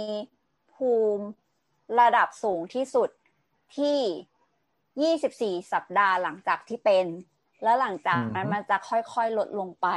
[0.74, 1.26] ภูมิ
[2.00, 3.10] ระดับสูงที่สุด
[3.76, 7.06] ที่ 24 สัปดาห์หลังจากที่เป็น
[7.62, 9.88] แล้วหลังจากนั้นอืมมันจะค่อยๆ ลดลงไป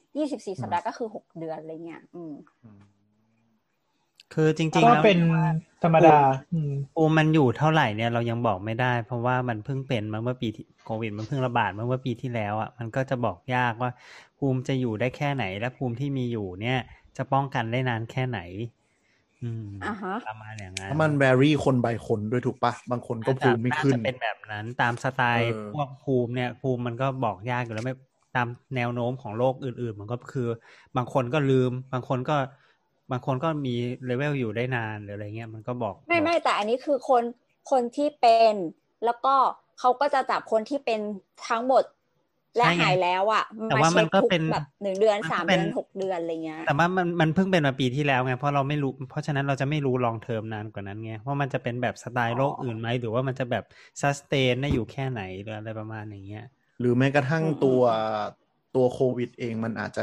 [0.00, 2.34] 24 สัปดาห์ก็คือ 6 เดือนอะไรเงี้ย อืม
[4.34, 5.18] คือจริงๆก็แล้วเป็น
[5.82, 6.18] ธรรมดา
[6.54, 13.90] อืมภูมิมันอยู่เท่าไหร่เนี่ยเรายังบอกไม่ได้ เพราะว่ามันเพิ่งเป็นมาเมื่อปีที่โควิดมันเพิ่งระบาดมาเมื่อปีที่แล้วอะมันก็จะบอกยากว่า
[14.38, 16.78] ภูมิจะอยู่ได้แค่ไหน และภูมิที่มีอยู่เนี่ย
[17.16, 18.40] จะป้องกันได้นานแค่ไหน
[19.44, 27.94] อืมอ่าฮะประมาณอย่างนั้นถ้ามันแวรี่คน by คนด้วยถูกปะบางคนก็ภูมิไม่ขึ้นาจะเป็นแบบนั้น ตามสไตล์เออพวกภูมิเนี่ย ภูมิมันก็บอกยากอยู่แล้วไม่
[28.36, 30.48] ตามแนวโน้มของโรคอื่น ๆ มันก็คือ
[30.96, 32.36] บางคนก็ลืม บางคนก็
[33.10, 33.74] บางคนก็มี
[34.06, 37.22] เลเวลอยู่ได้นานหรืออะไรเงี้ยมันก็บอกไม่ไม่บอกแต่อันนี้คือคน
[37.70, 38.54] คนที่เป็น
[39.04, 39.34] แล้วก็
[39.80, 41.00] เขาก็จะจับคนที่เป็น
[41.48, 41.82] ทั้งหมด
[42.56, 53.64] และใช่ไงหายแล้วอะแต่ว่าเช็มันคก็ทุกเป็นแบบหนึ่งเดือนมันก็สามเป็เดืนอนหกเดือนอะไรเงี้ย แต่ว่ามันมันเพิ่งเป็นมาปีที่แล้วไงเพราะเราไม่รู้ เพราะฉะนั้นเราจะไม่รู้ลองเทอมนานกว่านั้นไงว่ามันจะเป็นแบบสไตล์โรคอื่นไหมหรือว่ามันจะแบบ
[54.00, 56.44] ซัสเตนได้อยู่แค่ไหนหรืออะไรประมาณอย่างเงี้ย
[56.80, 57.80] หรือแม้กระทั่งอืมตัว
[58.74, 60.02] ตัวโควิด เองมันอาจจะ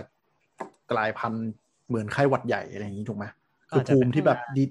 [0.92, 1.46] กลายพันธุ์
[1.88, 3.26] เหมือนไข้หวัดใหญ่อะไรอย่างนี้ถูกไหม
[3.62, 4.64] ก็คืออาจจะภูเป็นมิที่แบบดี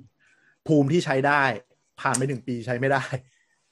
[0.67, 1.43] ภูมิที่ใช้ได้
[2.01, 3.05] ผ่านไปหนึ่งปีใช้ไม่ได้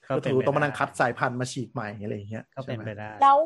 [0.08, 3.38] ก็ก็เป็นคือไปต้องมานั่งได้คัดสายพันธุ์มาฉีดใหม่อะไรอย่างเงี้ยก็เป็นใช่หมไปได้แล้ว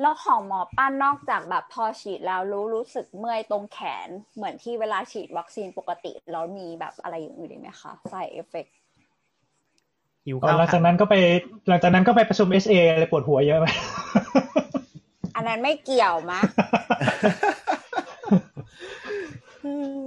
[0.00, 8.70] แล้วของหมอปั้นนอกจากแบบพอฉีดแล้วรู้รู้สึกเมื่อยตรงแขนเหมือนที่เวลาฉีดวัคซีนปกติ แล้วมีแบบอะไรอย่างอื่นอีกไหมคะ side effect
[10.26, 11.14] หิวอ๋อข้าวหลังจากนั้นก็ไป
[11.68, 13.66] หลังจากนั้นก็ไปประชุม SA เลยปวดหัวเยอะไหม
[15.36, 16.40] อันนั้นไม่เกี่ยวมะ
[19.64, 20.04] อืม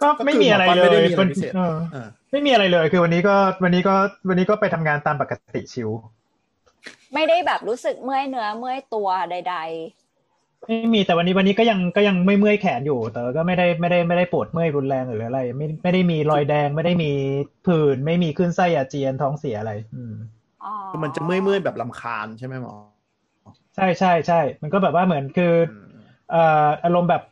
[0.00, 3.34] ก็ไม่มีอะไรก็เลคือหมอปั้นไม่ได้ยมีอะไรพิเศษเอออ่าไม่มีอะไรเลยคือวันนี้ก็
[3.64, 3.94] วันนี้ก็
[4.28, 5.90] วันนี้ก็ไปทำงานตามปกติชิว
[7.14, 9.56] ไม่ได้แบบรู้สึกเมื่อยเนื้อเมื่อยตัวใด
[10.66, 17.10] ไม่มีแต่วันนี้วันนี้ก็ยังก็ยังไม่เมื่อยแขนอยู่ แต่ก็ไม่ได้ไม่ได้ไม่ได้ปวดเมื่อยรุนแรงหรืออะไร ไม่ไม่ได้มีรอยแดงไม่ได้มี
[17.66, 22.74] ผื่นไม่มีขึ้นไส้อาเจียนท้องเสียอะไร อืมๆอ๋อคือมันจะเมื่อยเมื่อยๆแบบลำคาญใช่ไหมหมอ
[23.76, 25.86] ใช่ใช่ใช่มันก็แบบว่าเหมือนคืออม
[26.30, 27.22] เอ่ออารมณ์แบบ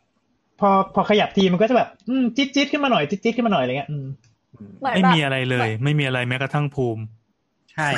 [0.59, 4.05] พอพอขยับทีมันก็จะแบบอืมจิ๊ดจิ๊ดขึ้นมาหน่อยจิ๊ดจิ๊ดขึ้นมาหน่อยอะไรเงี้ยอืม
[4.59, 7.01] อืมเหมือนไม่แบบมีอะไรเลย ไม่มีอะไรแม้กระทั่งภูมิ
[7.75, 7.89] ใช่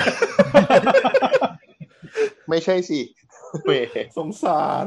[2.49, 2.99] ไม่ใช่สิ
[3.63, 3.81] เว้ย
[4.17, 4.85] สงสาร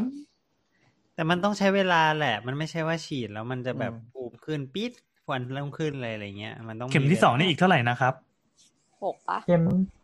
[1.15, 4.93] แต่มันต้องใช้เวลาแหละ มันไม่ใช่ว่าฉีดแล้วมันจะแบบอืมภูมิขึ้นปี๊ด
[5.31, 8.15] วันเริ่มขึ้นเลยอะไรเงี้ย มันต้องเข็มที่สองนี่อีกเท่าไหร่นะครับ
[9.03, 9.63] หกปะเกม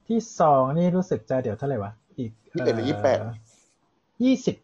[0.09, 3.19] ที่สองนี่รู้สึกจะเดี๋ยวเท่าไหร่วะอีกยี่สิบเอ็ดหรือยี่สิบแปด
[4.25, 4.57] ยี่สิบ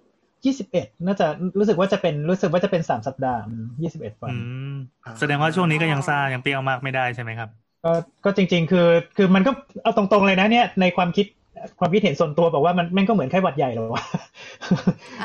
[0.45, 1.27] ยี่สิบเอ็ดน่าจะ
[1.59, 3.41] รู้สึกว่าจะเป็นรู้สึกว่าจะเป็นสามสัปดาห์
[3.83, 4.35] ยี่สิบเอ็ดวันอื
[4.71, 4.73] ม
[5.19, 7.93] แสดงว่าช่วงนี้ก็ยังซ่ายังเปรี้ยวมากไม่ได้ใช่ไหมครับ ก็
[8.25, 9.53] ก็จริง ๆ คือ คือมันก็
[9.83, 11.27] เอาตรงๆเลยนะเนี่ยในความคิด
[11.81, 14.05] ความคิดเห็นส่วนตัวบอกว่ามันแม่งก็เหมือนไข้หวัดใหญ่เลยวะ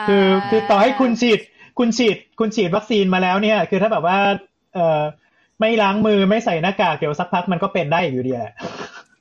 [0.08, 1.40] คือคือต่อให้คุณฉีด
[1.80, 4.18] คุณฉีดคุณฉีดวัคซีนมาแล้วเนี่ย คือถ้าแบบว่า
[4.74, 5.02] เอ่อ
[5.60, 8.54] ไม่ล้างมือไม่ใส่หน้ากากเดี๋ยวสักพักมันก็เป็นได้อยู่ดีแหละ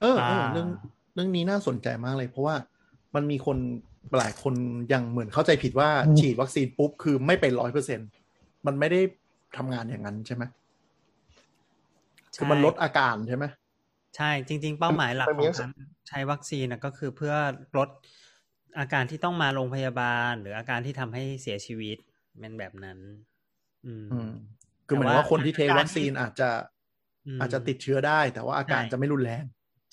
[0.01, 0.69] เออเอออ่าเรื่อง
[1.15, 2.55] เรื่องนี้น่าสนใจมากเลย เพราะว่า
[3.15, 3.59] มันมีคน
[4.19, 4.55] หลายคน
[4.93, 8.01] ยังเหมือนเข้าใจผิดว่าอืมฉีดวัคซีนปุ๊บคือไม่เป็นร้อยเปอร์เซ็น
[8.67, 9.01] มันไม่ได้
[9.57, 10.43] ทำงานอย่างนั้นใช่ไหม
[12.37, 13.45] คือมันลดอาการใช่ไหม
[14.17, 15.69] ใช่จริง ๆ เป้าหมายหลักมันขมีองการ
[16.09, 17.35] ใช้วัคซีนนะก็คือเพื่อ
[17.77, 17.89] ลด
[18.79, 21.97] อาการที่ต้องมาโรงพยาบาล หรืออาการที่ทำให้เสียชีวิต
[22.41, 22.99] เป็นแบบนั้น
[23.87, 24.31] อืมอืม
[24.87, 26.51] คือเหมือนว่าคนที่เทควัคซีนอาจจะ
[27.27, 29.45] มอาจจะติดเชื้อได้ แต่ว่าอาการใช่จะไม่รุนแรง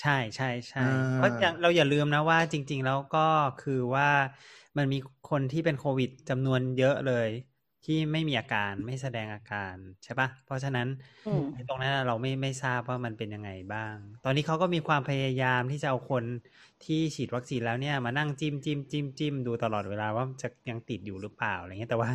[0.01, 3.19] ใช่ใช่ใช่อ่าเพราะอย่างเราอย่าลืมนะว่าจริง ๆ แล้วก็
[3.59, 4.07] คือว่า
[4.77, 7.29] มันมีคนที่เป็นโควิดจำนวนเยอะเลย
[7.91, 10.87] ที่ไม่มีอาการไม่แสดงอาการใช่ปะเพราะฉะนั้น
[11.27, 16.23] อืมตรงนั้นเราไม่ไม่ทราบว่ามันเป็นยังไงบ้าง ตอนนี้เขาก็มีความพยายามที่จะเอาคน
[16.85, 22.09] ที่ฉีดวัคซีนแล้วเนี่ยมานั่งจิ้มจิ้มจิ้มจิ้มดูตลอดเวลาว่าจะยังติดอยู่หรือเปล่าอะไรเงี้ยแต่ว่า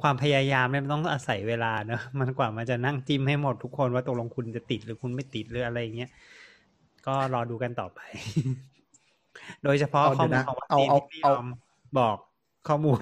[0.00, 6.10] ความพยายามเนี่ยมันต้องอาศัยเวลาเนอะมันกว่ามันจะนั่งจิ้มให้หมดทุกคนว่าตกลงคุณจะติดหรือคุณไม่ติดหรืออะไรเงี้ย
[7.06, 8.00] ก็รอดูกันต่อไป
[9.64, 11.44] โดยเฉพาะเอาข้อเดี๋ยวมูลนะของวัคเอาซีนเอาที่พี่เอายอม
[11.98, 12.16] บอก
[12.68, 13.00] ข้อมูล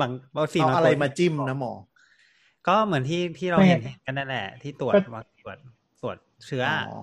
[0.00, 1.72] บางวัคซีนเอาบงอะไรตัวมาจิ้มนะหมอ
[2.68, 5.56] ก็เหมือนที่ที่เราไม่เห็นกันนั่นแหละ ที่ตรวจก็ว่าตรวจ
[6.02, 6.16] ตรวจ
[6.46, 7.00] เชื้อออ๋อ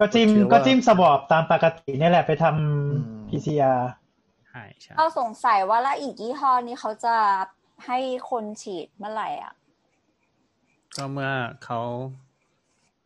[0.00, 3.80] ก็จิ้มเชื่อว่าก็จิ้มสวอปตามปกติเนี่ยแหละไปทอืมำ PCR
[4.48, 7.16] ใช่ใช่เราสงสัยว่าแล้วอีกยี่ห้อนี้เขาจะ
[7.86, 7.98] ให้
[8.30, 9.52] คนฉีดเมื่อไหร่อะ
[10.96, 11.30] ก็เมื่อ
[11.64, 11.80] เขา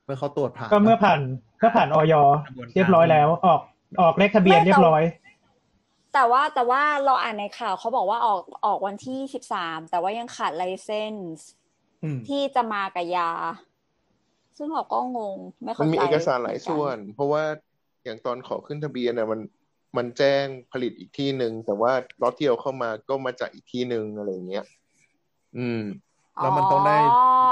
[0.04, 1.20] เมื่อเขาตรวจผ่านก็เมื่อผ่าน
[1.62, 2.14] ก็ผ่านออย
[2.46, 3.61] กระบวนการเรียบร้อยแล้ว ออก
[4.00, 5.02] ออกเลขทะเบียนไม่แต่เรียบร้อย
[6.14, 11.48] แต่ว่าแต่ว่าเราอ่านในข่าวเขาบอกว่าออกออกวันที่สิบสามแต่ว่ายังขาดไลเซนส์
[12.04, 13.30] อืมที่จะมากับยา
[14.56, 17.42] ซึ่งเราก็งง ไม่มัเข้านใจมีเอกสารหลายส่วนเหมือกัเพราะว่า
[18.04, 19.40] อย่างตอนขอขึ้นทะเบียนน่ะมัน
[19.96, 21.92] มันแจ้งผลิตอีกที่หนึ่งแต่ว่า
[22.22, 24.64] ล็อตที่เอาเข้ามาก็มาจากอีกที่หนึ่งอะไรอย่างเงี้ย
[25.59, 25.82] อืม
[26.42, 26.98] แล้วมันต้องได้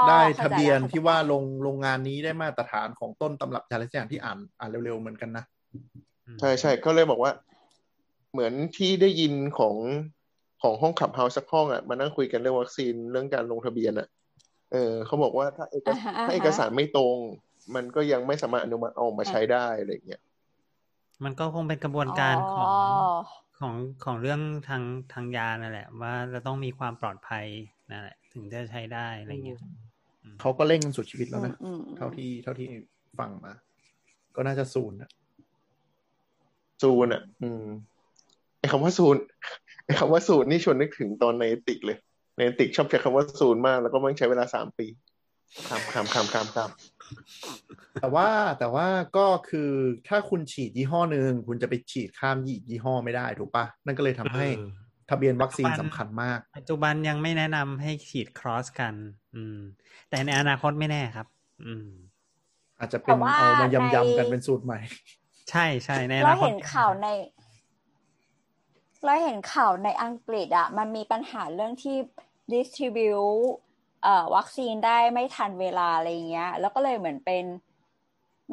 [0.09, 5.43] ได้ข้าทะใจเบียนแล้วที่ว่าโรงโรงงานนี้ได้มาตรฐานของต้นตำรับยาอะไรสักอย่างที่อ่านอ่านเร็วๆเหมือนกันนะ
[6.39, 7.31] ใช่ใช่เขาเลยบอกว่า
[8.31, 9.75] เหมือนที่ได้ยินของ
[10.61, 14.07] ของห้องขับเฮาส์สักห้องอะมานั่งคุยกันเรื่องวัคซีนเรื่องการลงทะเบียนอะ
[14.71, 17.17] เออเขาบอกว่าถ้าเอกอ่าฮะอ่าฮะถ้าเอกสารไม่ตรง
[17.75, 20.21] มันก็ยังไม่สามารถอนุมัติเอาออกมาใช้ได้อะไรอย่างเงี้ย
[21.23, 23.09] มันก็คงเป็นกระบวนการของอ๋อ
[23.59, 23.73] ของ
[24.05, 27.45] ของเรื่องทางทางยานั่นแหละ ว่าจะต้องมีความปลอดภัย
[27.91, 29.59] นั่นแหละ ถึงจะใช้ได้อะไรเงี้ย
[30.23, 32.67] อืมเขาก็เร่งกันสุดชีวิตแล้วนะอืมอืมเท่าที่เท่าที่
[33.19, 33.53] ฟังมา
[34.35, 35.09] ก็น่าจะศูนย์นะ
[36.81, 37.65] ซูนอะอืม
[38.59, 39.17] ไอ้คำว่าซูน
[39.99, 41.97] คำว่าสูตรนี่ชวนนึกถึงตอนในติกเลย
[42.37, 44.87] ในติกชอบใช้คำว่าสูตรมากแล้วก็มันใช้เวลาสามปี
[45.69, 48.29] คำคำคำคำคำแต่ว่า
[48.59, 48.87] แต่ว่า
[49.17, 49.71] ก็คือ
[50.07, 54.69] ถ้าคุณฉีดยี่ห้อหนึ่งคุณจะไปฉีดข้ามยี่ยี่ห้อไม่ได้ถูกปะนั่นก็เลยทำให้เออ
[55.09, 58.93] ทะเบียนวัคซีนสำคัญมาก ปัจจุบันยังไม่แนะนำให้ฉีดครอสกัน
[59.35, 59.59] อืม
[60.09, 61.27] แต่ในอนาคตไม่แน่ครับ
[61.65, 61.87] อืม
[62.79, 64.79] อาจจะเป็แต่นว่าเอามายำยำกันในเป็นสูตรใหม่
[65.49, 67.07] ใช่ใช่ในอเรานาคตเห็นข่าวใน
[69.05, 71.97] เราเห็นข่าวในอังกฤษอะมันมีปัญหาเรื่องที่
[72.53, 73.45] distribute
[74.03, 77.45] เอ่อวัคซีนได้ไม่ทันเวลาอะไรเงี้ย แล้วก็เลยเหมือนเป็น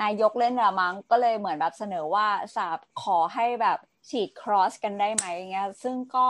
[0.02, 3.78] นายกเล่นระมังก็เลยเหมือนแบบเสนอว่าสาบขอให้แบบ
[4.08, 6.26] ฉีด cross กันได้ไหมเงี้ย ซึ่งก็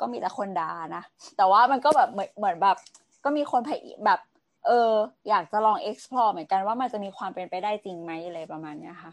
[0.00, 1.02] ก็มีแต่คนด่านะ
[1.36, 2.76] แต่ว่ามันก็แบบเหมือนเหมือนแบบ
[3.24, 4.20] ก็มีคนพยแบบ
[4.66, 4.92] เออ
[5.28, 9.12] อยากจะลอง explore เหมือนกันว่ามันจะมีความเป็นไปได้จริงไหมอะไรประมาณเนี้ยค่ะ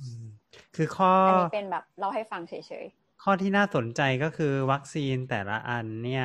[0.04, 0.31] ืม
[0.76, 2.86] คือข้ออันอนี้เป็นแบบเล่าให้ฟังเฉย
[3.22, 6.24] ข้อที่น่าสนใจก็คือวัคซีนแต่ละอันเนี่ย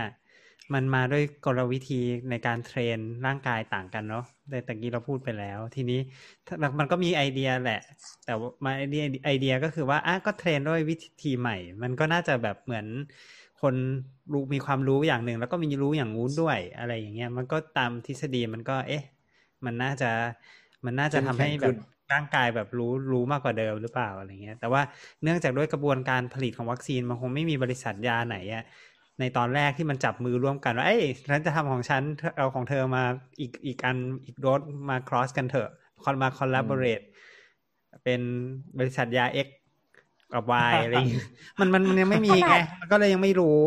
[0.74, 6.00] มันมาด้วยกลวิธีในการเทรนร่างกายต่างกันเนาะแต่ตะกี้เราพูดไปแล้ว ทีนี้
[6.48, 7.82] ถ้ามันก็มีไอเดียแหละ
[8.26, 12.86] แต่ว่ามาไอเดียไอเดียก็คือว่าอะก็เทรนด้วยวิธีใหม่ มันก็น่าจะแบบเหมือน
[13.62, 13.76] คน
[14.34, 19.04] รู้มีความรู้อย่างหนึ่ง แล้วก็มีรู้อย่างงู้นด้วยอะไรอย่างเงี้ย มันก็ตามทฤษฎีมันก็ เอ๊ะ
[19.66, 20.12] มันน่าจะ
[20.86, 21.76] มันน่าจะทำให้เข้มแบแข็งขึ้บน
[22.14, 24.82] ร่างกายแบบรู้รู้มากกว่าเดิมหรือเปล่าอะไรเงี้ย แต่ว่า
[25.24, 28.64] เนื่องจากด้วยกระบวนการผลิตของวัคซีนมันคงไม่มีบริษัทยาไหนอะ
[29.20, 33.04] ในตอนแรกที่มันจับมือร่วมกันว่าเอ้ยฉันจะทำของฉันเธอเอาของเธอมา
[33.40, 35.70] อีกอีกอันอีกโดสมา cross กันเถอะ
[36.04, 37.06] คอนมา collaborate
[38.04, 38.22] เป็น
[38.78, 39.48] บริษัทยา X
[40.34, 41.26] กับ Y อะไรอย่างเงี้ย
[41.60, 43.60] มันมันมันยังไม่มีไงมันก็เลยยังไม่รู้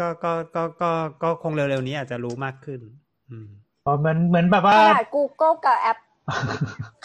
[0.00, 0.90] ก็ก็ก็ก็
[1.22, 2.80] ก็คงเร็วๆนี้อาจจะรู้มากขึ้น
[3.30, 3.48] อืม
[3.86, 5.98] อ๋อเหมือนเหมือนแบบๆว่าขนาด Google กับแอป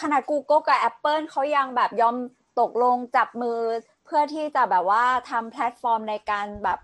[0.00, 2.16] ขนาด Google กับ Apple เขายังแบบยอม
[2.60, 3.60] ตกลงจับมือ
[4.06, 6.78] เพื่อที่จะแบบว่าทำแพลตฟอร์มในการแบบ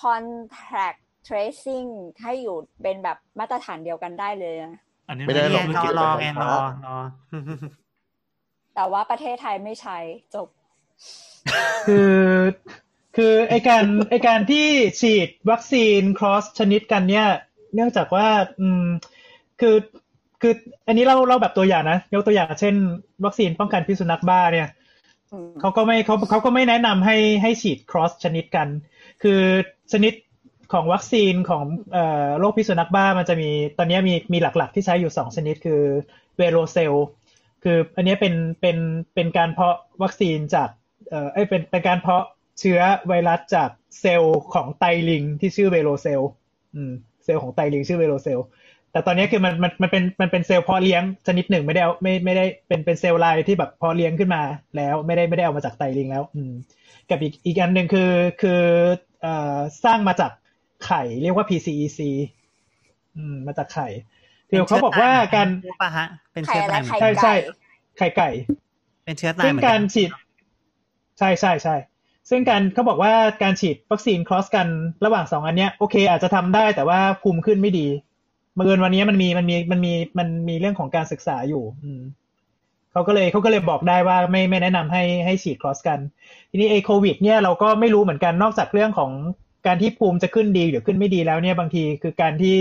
[0.00, 0.98] contact
[1.28, 1.90] tracing
[2.22, 6.98] ให้อยู่เป็นแบบมาตรฐานเดียวกันได้เลยนะอันนี้ไม่ได้หรอกนี่ไม่ไงเกี่ยวรอกับไงไฟรฟ้าอรอ
[8.74, 9.98] แต่ว่าประเทศไทยไม่ใช้
[10.34, 10.48] จบ
[11.86, 12.20] คือ
[13.16, 14.66] คือไอการไอการที่
[15.00, 17.28] ฉีดวัคซีน cross ชนิดกันเนี่ย
[17.74, 18.28] เนื่องจากว่า
[18.60, 18.84] อืม
[19.60, 19.74] คือ
[20.42, 20.52] คือ
[20.86, 22.74] อันนี้เราเราแบบตัวอย่างนะยกตัวอย่างเช่น
[23.24, 24.68] วัคซีนป้องกันพิษสุนัขบ้าเนี่ย
[25.32, 28.68] อืมเขาก็ไม่เขาเขาก็ไม่แนะนำให้ให้ฉีด cross ชนิดกัน
[29.22, 29.40] คือ
[29.92, 30.12] ชนิด
[30.72, 35.82] ของวัคซีนของเอ่อโรคพิษสุนัขบ้ามันจะมีตอนนี้มีมีหลักๆ ที่ใช้อยู่สองชนิดคือ
[36.36, 36.94] Vero cell
[37.64, 38.76] คืออันนี้เป็นเป็น
[39.14, 40.68] เป็นการเพาะวัคซีนจาก
[41.10, 42.24] เอ่อเอ้ยเป็นเป็นการเพาะ
[42.60, 43.70] เชื้อไวรัสจาก
[44.00, 46.20] เซลล์ของไตลิงที่ชื่อ Vero cell
[46.74, 46.92] อืม
[47.24, 48.38] เซลล์ของไตลิงชื่อ Vero cell
[48.96, 54.42] แต่ตอนนี้คือมันมันมันเป็นมันเป็นเซลล์เพาะเลี้ยงชนิดหนึ่งไม่ได้เอาไม่ไม่ได้เป็นเป็น cell line ที่แบบเพาะเลี้ยงขึ้นมา
[54.76, 56.52] แล้วไม่ได้ไม่ได้เอามาจากไตลิงแล้ว อืม
[57.10, 58.10] กับอีกอีกอันหนึ่งคือ
[58.42, 58.62] คือ
[59.22, 60.30] เอ่อสร้างมาจาก
[60.86, 62.00] ไข่เรียกว่า PCEC
[63.16, 63.88] อืมมาจากไข่
[64.50, 67.34] คือเขาบอกว่าการรู้ปะฮะเป็นไข่เชื้ออะไรตายเหมือนไข่กันใช่ใช่
[67.98, 68.28] ไข่ไก่
[69.04, 70.10] เป็นเชื้อตายซึ่งเหมือนกากัรนฉีด
[71.18, 71.76] ใช่ใช่ใช่
[72.30, 74.68] ซึ่งการเขาบอกว่าการฉีดวัคซีน cross กัน
[75.04, 77.86] ระหว่างสองอันเนี้ยโอเค อาจจะทำได้แต่ว่าภูมิขึ้นไม่ดี
[78.56, 82.02] บังเอิญวันนี้มันมีมันมีมันมีมันมีเรื่องของการศึกษาอยู่ อืม
[82.92, 85.98] เขาก็เลยเขาก็เลยบอกได้ว่าไม่ไม่แนะนำให้ให้ฉีด cross กัน
[86.50, 89.10] ทีนี้ไอโควิด เนี่ยเราก็ไม่รู้เหมือนกันนอกจากเรื่องของ
[89.66, 92.56] การที่ภูมิจะขึ้นดีหรือขึ้นไม่ดีแล้วเนี่ยบางทีคือการที่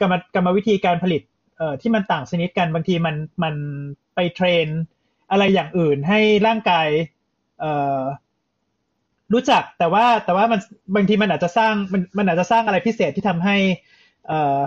[0.00, 1.22] กรรมกรรมวิธีการผลิต
[1.58, 3.54] เอ่อที่มันต่างชนิดกันบางทีมันมัน
[4.14, 4.66] ไปเทรน
[5.30, 6.88] อะไรอย่างอื่นให้ร่างกาย
[7.60, 8.00] เอ่อ
[9.32, 10.60] รู้จักแต่ว่าแต่ว่ามัน
[10.94, 13.56] บางทีมันอาจจะสร้างมันมันอาจจะสร้างอะไรพิเศษที่ทำให้
[14.28, 14.60] เอ่อ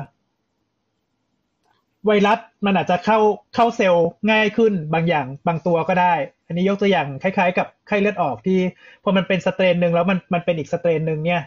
[2.05, 3.19] ไวรัสมันอาจจะเข้า
[3.55, 6.13] เข้าเซลล์ง่ายขึ้นบางอย่างบางตัวก็ได้
[6.47, 8.59] อันนี้ยกตัวอย่างคล้ายๆ กับไข้เลือดออกที่
[9.03, 11.41] พอมันเป็นสเตรนหนึ่งแล้วมันมันเป็นอีกสเตรนหนึ่งเนี่ย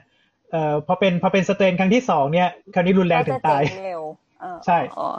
[0.50, 4.02] เอ่อพอเป็นพอเป็นสเตรนครั้งที่สองเนี่ย คราวนี้รุนแรงก็ถึจะงตายเจ๊งเร็ว
[4.40, 5.10] เออใช่อ๋อ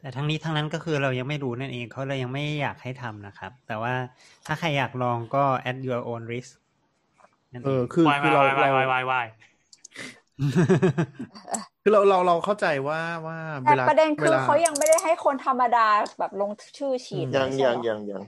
[0.00, 3.94] แต่ทั้งนี้ทั้งนั้นก็คือเรายังไม่รู้นั่นเองเขาเลยยังไม่อยากให้ทำนะครับ แต่ว่า
[4.46, 6.52] ถ้าใครอยากลองก็ at your own risk
[7.52, 9.26] นั่นเอเอองคือวายคือเราวายเราวายวายวาย
[11.82, 15.86] คือเราเราเราเข้าใจว่าว่าเวแต่ลาประเด็นเวคือลาเขายังไม่ได้ให้คนธรรมดา
[16.18, 18.22] แบบลงชื่อฉีดยังไม่ใช่ยังเหรอยังยัง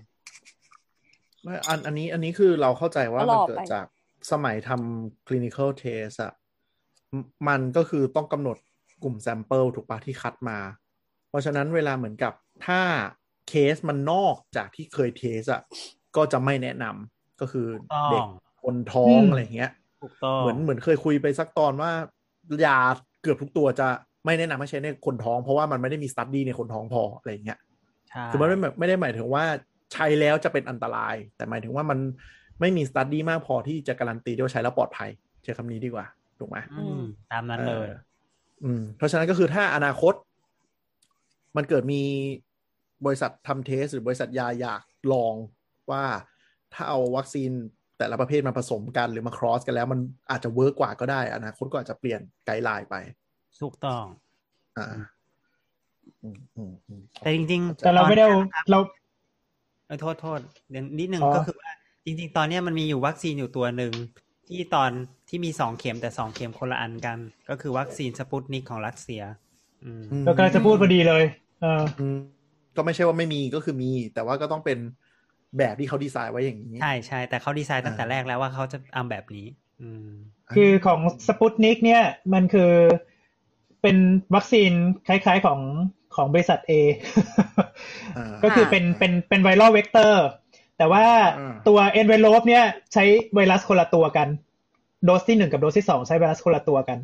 [1.43, 3.87] ไม่อันอันนี้อันนี้คือเราเข้าใจว่าก็รมันอเกิดไปจาก
[4.31, 6.33] สมัยทำ clinical test อะ
[7.21, 8.57] มมันก็คือต้องกำหนด
[9.03, 10.59] กลุ่ม sample ถูกปะที่คัดมา
[11.29, 12.33] เพราะฉะนั้นเวลาเหมือนกับ
[12.67, 12.81] ถ้า
[13.49, 15.63] เคสมันนอกจากที่เคยเทสอะ
[16.17, 18.25] ก็จะไม่แนะนำก็คือต้องเด็ก
[18.63, 19.71] คนท้องอืมอะไรอย่างเงี้ย
[20.07, 21.91] ถูกต้องเหมือนเหมือนเคยคุยไปสักตอนว่า
[22.67, 22.79] ยา
[23.23, 23.89] เกือบทุกตัวจะ
[24.25, 27.59] ไม่แนะนำให้ใช้ในคนท้อง เพราะว่ามันไม่ได้มีสตัดดี้ในคนท้องพออะไรอย่างเงี้ย
[28.11, 29.45] ใช่คือมันไม่ไม่ได้หมายถึงว่า
[29.93, 31.99] ใช้แล้วจะเป็นอันตราย แต่หมายถึงว่ามัน
[32.61, 35.11] ไม่มีสตัดดี้มากพอที่จะการันตีได้ว่าใช้แล้วปลอดภัย
[35.43, 36.07] ใช้คำนี้ดีกว่า
[36.39, 37.01] ถูกไหมอืม
[37.33, 37.99] ตามนั้นเลยออ
[38.65, 40.15] อืมเพราะฉะนั้นก็คือถ้าอนาคต
[41.57, 42.03] มันเกิดมี
[43.05, 44.83] บริษัททำ test หรือบริษัทยาอยาก
[45.13, 45.35] ลอง
[45.91, 46.05] ว่า
[46.75, 47.51] ถ้าเอาวัคซีน
[47.99, 52.95] แต่ละประเภทมาผสมกันหรือมา cross กันแล้วมันอาจจะ work กว่าก็ได้อนาคตก็อาจจะเปลี่ยน guideline ไป
[53.61, 54.05] ถูกต้อง
[54.79, 54.87] อ่า
[56.23, 58.79] อืมอืมอืมแต่จริง ๆ แต่เราไม่ได้เอาตอนนี้นะครับเรา
[59.87, 60.41] เออโทษโทษ
[60.71, 61.71] เดี๋ยวนิดนึงอ๋อก็คือว่า
[62.05, 63.93] จริง ๆ ตอนเนี้ยมันมีอยู่วัคซีนอยู่ตัวหนึ่ง
[64.49, 64.91] ที่ตอน
[65.29, 67.19] ที่มีสองเข็มแต่สองเข็มคนละอันกัน
[67.49, 69.23] ก็คือวัคซีนสปุตนิกของรัสเซีย
[69.85, 71.25] อืมเรากำลังจะพูดพอดีเลย
[71.63, 72.19] เอออืม
[72.77, 74.79] ก็ไม่ใช่ว่าไม่มีก็คือมี แต่ว่าก็ต้องเป็น
[75.59, 79.47] แบบที่เขาดีไซน์ไว้อย่างนี้ ใช่ใช่แต่เขาดีไซน์ตั้งแต่อ่าแรกแล้วว่าเขาจะเอาแบบนี้
[79.83, 80.09] อืม
[80.55, 82.73] คือของสปุตนิกเนี่ย มันคือ
[83.83, 83.97] เป็น
[84.35, 84.73] วัคซีน
[85.09, 85.61] คล้ายๆของ
[86.17, 86.73] ของบริษัท A
[88.17, 90.25] อ่าก็คือเป็นเป็นเป็น viral vector
[90.79, 91.05] แต่ว่า
[91.39, 94.29] อ่าตัว envelope เนี่ยใช้ไวรัสคนละตัวกัน
[95.05, 96.99] โดสที่หนึ่งกับโดสที่สองใช้ไวรัสคนละตัวกัน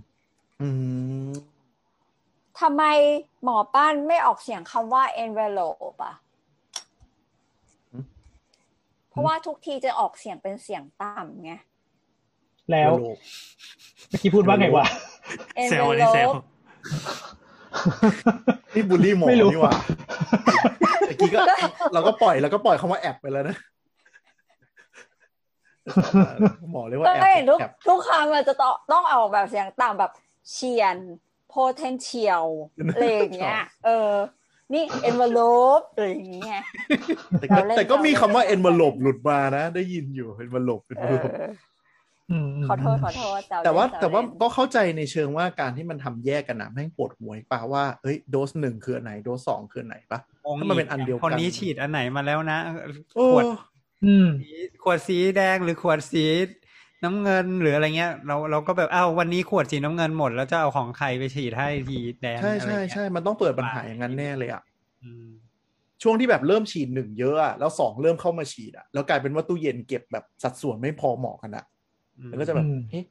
[0.62, 0.68] อื
[1.28, 1.30] ม
[2.61, 2.82] ทำไม
[3.45, 6.32] หมอป้านไม่ออกเสียงคำว่า envelope อะอืม
[9.12, 11.52] เพราะว่าทุกทีจะออกเสียงเป็นเสียงต่ำไง
[12.70, 13.18] แล้วโลก
[14.08, 14.86] เมื่อกี้พูดว่าไงวะ
[15.70, 16.44] เซลล์อันนี้เซลล์ envelope
[18.74, 19.74] นี่บูลลี่หมอไม่รู้นี่หว่า
[21.06, 21.38] เมื่อกี้ก็
[21.94, 23.56] เราก็ปล่อยเราก็ปล่อยคำว่าแอบไปแล้วนะ
[26.72, 30.12] หมอเรียกว่าก็แอบเห็นทุกแอบทุกคำมันจะต้องต้องออกแบบเสียงต่ำแบบ
[30.50, 30.96] เฉียน
[31.54, 32.46] potential
[32.94, 34.10] อะไรอย่างเงี้ย เออ
[34.74, 36.62] นี่ envelope อะไรอย่างเงี้ย
[37.40, 41.52] แต่ก็เราเล่นแต่ก็มีคำว่าเราเล่น envelope หลุดมานะ ได้ยินอยู่ envelope เอ envelope อ
[42.30, 50.20] อืมขอโทษขอโทษซแต่ว่าเล่นแต่ว่าซเล่นก็เข้าใจในเชิงว่าการที่มันทำแยกกันนะแม่งปวดหัวอีกป่ะว่าเอ้ยโดสหนึ่งคืออันไหนโดสสองคืออันไหนปะ
[50.58, 52.58] ถ้ามันเป็นอันเดียวกันคนนี้ฉีดอันไหนมาแล้วนะ
[53.16, 53.44] โอ้ขวด
[54.06, 54.52] อืมสี
[54.82, 56.24] ขวดสีแดงหรือขวดสี
[57.05, 64.62] น้ำเงินหรืออะไรเงี้ย เราเราก็แบบอ้าววันนี้ขวดสีน้ำเงินหมด แล้วจะเอาของใครไปฉีดให้ทีแดงใช่อะไรใช่เงี้ยใช่มันต้องเปิดปัญหาอย่างนั้นแน่เลยอะ
[65.05, 65.28] อืม
[66.03, 71.64] ช่วงที่แบบเริ่มฉีดหนึ่งเยอะอะแล้วสองเริ่มเข้ามาฉีดอะแล้วกลายเป็นว่าตู้เย็นเก็บแบบสัดส่วนไม่พอเหมาะกันอะ
[72.28, 73.05] แล้วก็จะแบบอืมเฮ้ย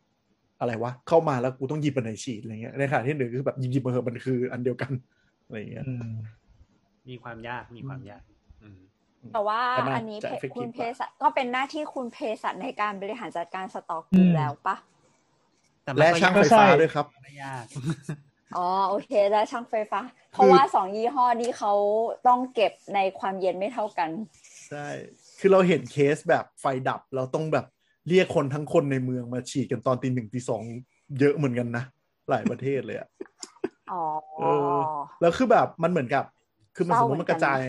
[0.60, 4.92] อะไรวะเข้ามาแล้วกูต้องหยิบอันไหนฉีดอะไรเงี้ยในขณะที่หนึ่งคือแบบหยิบหยิบมาเถอะมันคืออันเดียวกัน
[5.46, 6.16] อะไรเงี้ยอืม
[7.10, 8.31] มีความยากมีความยากอืม
[9.34, 14.76] แต่ว่าแต่น่าอันนี้จะเพ effective คุณกเภว่าสัชก็เป็นหน้าที่คุณเภสัชในการบริหารจัดการสต็อกอือยู่มแล้วปะ
[15.84, 17.66] แต่มันและก็ช่างยากไฟฟ้าใช่ด้วยครับไม่ยาก
[18.58, 20.00] อ๋อโอเคได้ช่างไฟฟ้า
[20.32, 21.74] เพราะว่าสองยี่ห้อนี้เขา
[22.28, 24.10] ต้องเก็บในความเย็นไม่เท่ากัน
[24.70, 24.88] ใช่
[25.40, 27.66] คือเราเห็นเคสแบบไฟดับเราต้องแบบ
[28.08, 30.62] เรียกคนทั้งคนในเมืองมาฉีดกันตอนตีหนึ่งตีสอง
[31.20, 31.84] เยอะเหมือนกันนะ
[32.30, 33.10] หลายประเทศเลยอะ
[33.92, 34.04] อ๋อ
[34.40, 34.44] เอ
[34.76, 34.78] อ
[35.22, 36.24] แล้วคือแบบมันเหมือนกับ
[36.76, 37.62] คือมันเศสร้ามมติมันเหมือนกกันระจาย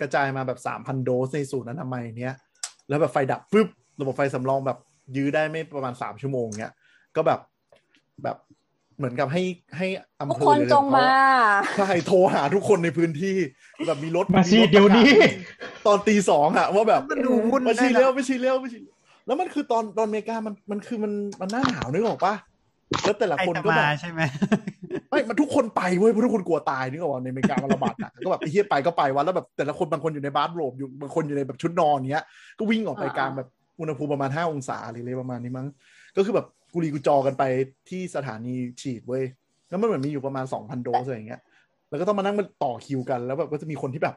[0.00, 2.34] กระจายมาแบบสามพันโดสในศูนย์อนามัยเนี้ย
[2.88, 3.68] แล้วแบบไฟดับปุ๊บ
[4.00, 4.78] ระบบไฟสำรองแบบ
[5.16, 6.72] ยื้อได้ไม่ประมาณสามชั่วโมงเนี้ย
[7.16, 7.40] ก็แบบ
[8.22, 8.36] แบบ
[8.98, 9.42] เหมือนกับให้
[9.76, 9.86] ให้
[10.18, 11.08] อำทุกเภอคนหรือจงมา
[11.78, 13.36] ใช่โทรหาทุกคนในพื้นที่
[13.86, 15.10] แบบมีรถมาฉีดรถเดี๋ยวนี้
[15.86, 18.82] ตอนตีสองอะว่าแบบมันดูวุ่นมาฉีดได้นะเร็วมาฉีดเร็วมาฉีด
[19.26, 22.34] แล้วมันคือตอนตอนอเมริกามันมันคือมันมันหน้าหนาวนึกออกปะ
[23.04, 24.20] แล้วแต่ละใครคนจะก็แบมาบใช่ไหม
[25.08, 32.24] ไม่มันทุกคนไปเว้ยเพราะทุกคนกลัวตายนึกออกว่าในอเมริกามันระบาดหนักก็แบบไอ้เหี้ยไปก็ไปวันแล้วแบบแต่ละคนบางคนอยู่ในบาร์โรบอยู่บางคนอยู่ในแบบชุดนอนเนี้ย
[32.58, 33.48] ก็วิ่งออกไปกลางแบบ
[33.80, 35.66] อุณหภูมิประมาณห้าองศาหรืออะไรประมาณนี้มั้ง
[36.16, 37.44] ก็คือแบบกุลีกุจอกันไป
[37.88, 39.24] ที่สถานีฉีดเว้ย
[39.68, 41.40] แล้วมันเหมือนมีอยู่ประมาณสองพันโดสอะไรอย่างเงี้ย
[41.88, 44.14] แล้วก็ต้องมานั่งมาต่อคิวกันแล้วแบบก็จะมีคนที่แบบ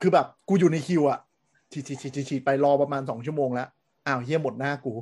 [0.00, 1.18] คือแบบกูอยู่ในคิวอะ
[1.72, 3.68] ฉีดฉีดฉีดฉีดฉีดไปรอประมาณสองชั่วโมงแล้ว
[4.06, 4.92] อ้าวเฮียหมดหน้ากู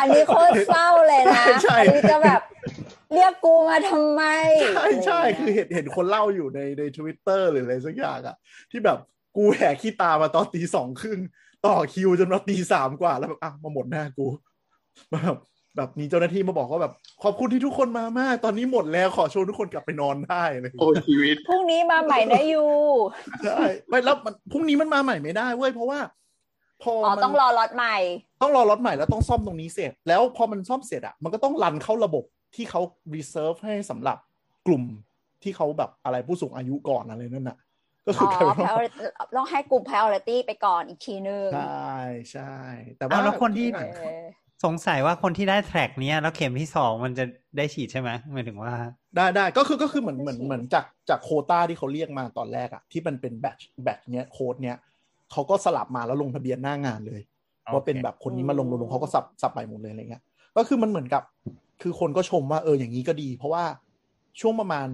[0.00, 2.40] อันนี้โคตรเศร้าเลยนะใช่อันนี้จะแบบ
[3.14, 4.22] เรียกกูมาทำไม
[4.74, 8.36] ใช่ใช่ะไรคือเงี้ยเห็นเห็นคนเล่าอยู่ในในทวิตเตอร์หรืออะไรสักอย่างอะ
[8.70, 8.98] ที่แบบ
[9.36, 11.18] กูแหกขี้ตามาตอนตีสองครึ่ง
[11.66, 14.26] ต่อคิวจนมาตีสามกว่าแล้วแบบอ้าวมาหมดหน้ากู
[15.12, 15.36] แบบ
[15.76, 16.92] แบบมีเจ้าหน้าที่มาบอกว่าแบบ
[17.22, 22.64] ขอบคุณที่ทุกคนมามาก ตอนนี้หมดแล้วขอชวนทุกคนกลับไปนอนได้เลยโอ้ชีวิตพรุ่งนี้มาใหม่นะยู
[23.44, 26.00] ใช่ไม่แล้วมันพรุ่งนี้มันมาใหม่ไม่ได้เว้ยเพราะว่า
[26.82, 27.96] พออ๋อมันต้องรอล็อตใหม่
[28.42, 32.80] ต้องรอรถใหม่แล้วต้องซ่อมตรงนี้เสร็จ แล้วพอมันซ่อมเสร็จอะมันก็ต้องรันเข้าระบบที่เขา
[33.14, 34.18] reserve ให้สำหรับ
[34.66, 34.84] กลุ่ม
[35.42, 37.58] ที่เขาแบบอะไรผู้สูงอายุก่อนอะไรนั่นน่ะ
[38.06, 39.04] ก็คืออ๋อกลายเป็นว่า priority
[39.36, 41.94] ต้องให้กลุ่ม priority ไปก่อนอีกทีนึง ใช่
[42.32, 42.54] ใช่
[42.98, 43.80] แต่ว่าอ้าวแล้วคนที่เอ
[44.20, 44.24] อ
[44.64, 47.24] สงสัยว่าคนที่ได้แทร็กเนี้ย แล้วเข็มที่สองมันจะ
[47.56, 48.74] ได้ฉีดใช่ไหมหมายถึงว่า
[49.16, 54.76] ได้ได้ก็คือก็คือเหมือนเหมือนไม่ใช่เหมือนจากจากโควต้าที่เขาเรียกมาตอนแรกอะที่มันเป็นแบตแบตเนี้ยโค้ดเนี้ย
[55.34, 57.20] เขาก็สลับมาแล้วลงทะเบียนหน้างานเลย
[57.64, 60.22] โอเคว่าเป็นแบบคนนี้มาลงลงลงเขาก็สับสับไปหมดเลยอะไรเงี้ย
[60.56, 61.22] ก็คือมันเหมือนกับ
[61.82, 63.64] คือคนก็ชมว่าเอออย่างนี้ก็ดี เพราะว่า
[64.40, 64.88] ช่วงประมาณ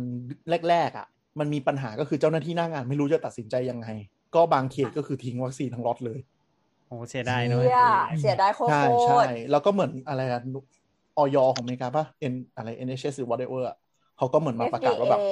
[0.69, 1.07] แรกๆอะ
[1.39, 3.89] มันมีปัญหาก็คือเจ้าหน้าที่หน้างานไม่รู้จะตัดสินใจยังไง
[4.35, 6.19] ก็บางเขตก็คือทิ้งวัคซีนทั้งล็อตเลย
[6.87, 7.87] โอ้เสียดายเนอะเสีย
[8.21, 10.41] เสียดายโคตใช่รใช่แล้วก็เหมือนอะไรอะ
[11.19, 13.77] ออยของอเมริกาป่ะ N อะไร NHS หรือ whatever อะ
[14.19, 15.23] เขาก็เหมือนมาประกาศว่าแบบ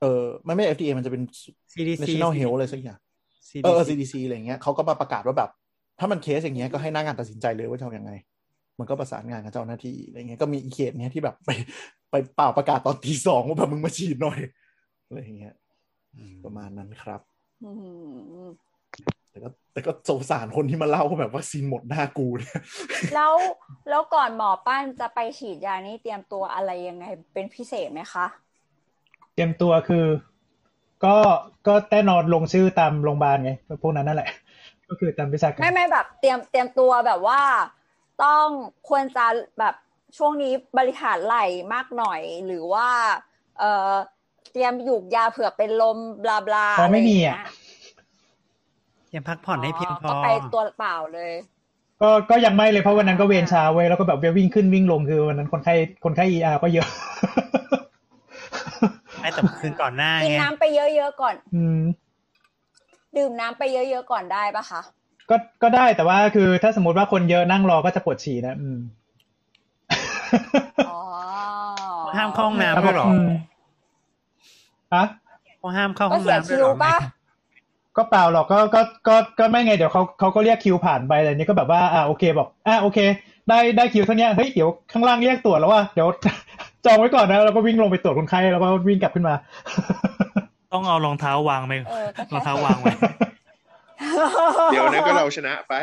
[0.00, 1.22] เออไม่ไม่ FDA มันจะเป็น
[1.72, 3.05] CDC National Health อะไรสักอย่าง CDC
[3.64, 5.50] เออ CDC อะไรเงี้ยเขาก็มาประกาศว่าแบบ
[5.98, 8.12] ถ้ามันเคสอย่างเงี้ยก็ให้หน้างานตัดสินใจเลยว่าจะทำยังไง
[8.78, 11.50] มันก็ประสานงานกับเจ้าหน้าที่อะไรเงี้ยก็มีอีเคสเนี้ยที่แบบไป
[12.10, 14.38] ไปเปล่าประกาศตอนตีสองว่าแบบมึงมาฉีดหน่อย
[15.06, 15.54] อะไรเงี้ย
[16.44, 17.20] ประมาณนั้นครับ
[17.64, 17.72] อื
[18.44, 18.48] ม
[19.30, 22.60] แต่ก็แต่ก็สงสารคนที่มาเล่าว่าแบบวัคซีนหมดหน้ากูเนี่ย
[23.14, 23.34] แล้ว
[23.90, 28.26] แล้วก่อนหมอปั้นจะไปฉีดยานี่เตรียมตัวอะไรยังไงเป็นพิเศษไหมคะ
[29.34, 30.04] เตรียมตัวคือ
[31.04, 31.14] ก็
[31.66, 34.28] ก็แน่นอนลงชื่อตามโรงพยาบาลไงพวกนั้นนั่นแหละ
[34.88, 37.40] ก็คือตามวิชาการไม่ไม่แบบเตรียมเตรียมตัวแบบว่า
[38.24, 38.46] ต้อง
[38.88, 39.26] ควรจะ
[39.58, 39.74] แบบ
[40.18, 41.36] ช่วงนี้บริหารไหล
[41.74, 42.88] มากหน่อย หรือว่า
[43.58, 43.92] เอ่อ
[44.52, 47.38] เตรียมหยูกยาเผื่อเป็นลมบลาบลาอ๋อไม่มีอะ
[49.14, 51.32] ยังพักผ่อนให้เพียงพอก็ไปตัวเปล่าเลย
[52.02, 55.74] ก็ก็ยังไม่เลยเพราะวันนั้นก็เวรเช้าเว้ยแล้วก็แบบวิ่งขึ้นวิ่งลงคือวันนั้นคนไข้
[56.04, 56.86] คนไข้เออาก็เยอะ
[59.20, 61.80] ไอ้แต่คืนก่อนหน้ากินไงน้ำไปเยอะๆก่อน อืม
[63.16, 64.80] ดื่มน้ำไปเยอะๆก่อนได้ปะคะ
[65.30, 68.78] ก็ก็ได้แต่ว่าคือถ้าสมมติว่าคนเยอะนั่งรอก็จะปวดฉี่นะ อืม
[70.88, 70.98] อ๋อ
[72.16, 73.32] ห้ามเข้าห้องน้ำด้วยเหรอม
[74.94, 75.04] อะ
[75.58, 76.94] เขาห้ามเข้าห้ก็องเสียน้ำด้วยคิเหรวอปะ
[77.96, 82.98] ก็เปล่าหรอกก็ก็ก็ก็ไม่ไงเดี๋ยวเขาเขาก็เรียกคิวผ่านไปแต่นี้ก็แบบว่าอ่าโอเคบอกอ่าโอเค
[83.48, 86.08] ได้ได้คิวเท่านี้เฮ้ยเดี๋ยวข้างล่างเรียกตรวจแล้วว่าเดี๋ยว
[86.84, 89.34] จองไว้ก่อนนะแล้วก็วิ่งลงไปตรวจคนไข้แล้วก็วิ่งกลับขึ้นมา
[90.72, 92.92] ต้องเอารองเท้าวางไหมเออก็รองแค่เท้าวางไว้
[94.72, 95.74] เดี๋ยวนั้นก็เราชนะไป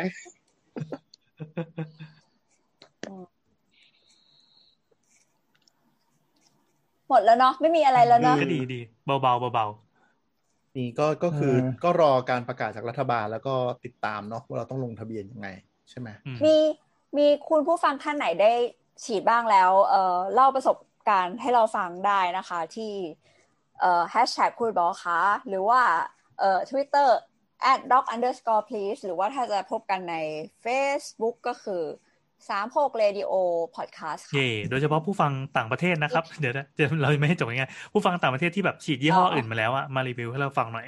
[7.08, 9.66] หมดแล้วเนาะไม่มีอะไรแล้วเนาะก็ดีดีเบาๆเบา
[10.76, 13.54] นี่ก็ก็คือเออก็รอการประกาศจากรัฐบาลแล้วก็
[13.84, 15.48] ติดตามเนาะว่าเราต้องลงทะเบียนยังไง
[15.90, 16.38] ใช่ไหมๆอืม
[17.16, 18.52] มีมีคุณผู้ฟังท่านไหนได้
[19.04, 20.76] ฉีดบ้างแล้วเออเล่าประสบ
[21.08, 22.92] การณ์ให้เราฟังได้นะคะ ที่
[23.80, 25.80] เอ่อแฮชแท็กคุณบอกคะหรือว่า
[26.38, 27.08] เอ่อ Twitter
[27.72, 30.16] at doc underscore please หรือว่าถ้าจะพบกันใน
[30.64, 31.82] Facebook ก็คือ
[32.48, 33.30] สามหก radio
[33.76, 40.86] podcast ค่ะเย่โดยเฉพาะผู้ฟังต่างประเทศนะครับ เดี๋ยวนะเดี๋ยวเราไม่ให้จบง่ายๆผู้ฟังต่างประเทศที่แบบฉีดยี่ห้ออ๋ออื่อื่นมาแล้วอะมารีวิวให้เราฟังหน่อย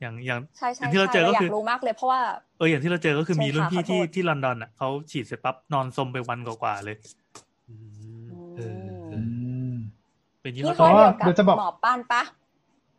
[0.00, 2.20] อย่างอย่างใช่อใช่ย่างที่เราใช่เจอก็เราอคืยาอกรู้มากเลยเพราะว่า
[2.58, 6.96] เอออย่างที่เราเจอก็คือเชิญมีรุ่นพี่ค่ะขอที่โทษที่ลอนดอนอะเขาฉีดเสร็จปั๊บนอนสมไปวันกว่าๆเลย
[7.68, 7.74] อื
[8.24, 9.18] มเอออื
[9.72, 9.74] ม
[10.40, 12.22] เป็นยี่ยี่ห้อห้อตัวเดียวกับเดี๋ยวจะบอกหมอป้านปะ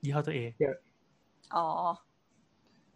[0.03, 0.49] ยี่ห้อตัวเอง
[1.55, 1.63] อ๋อ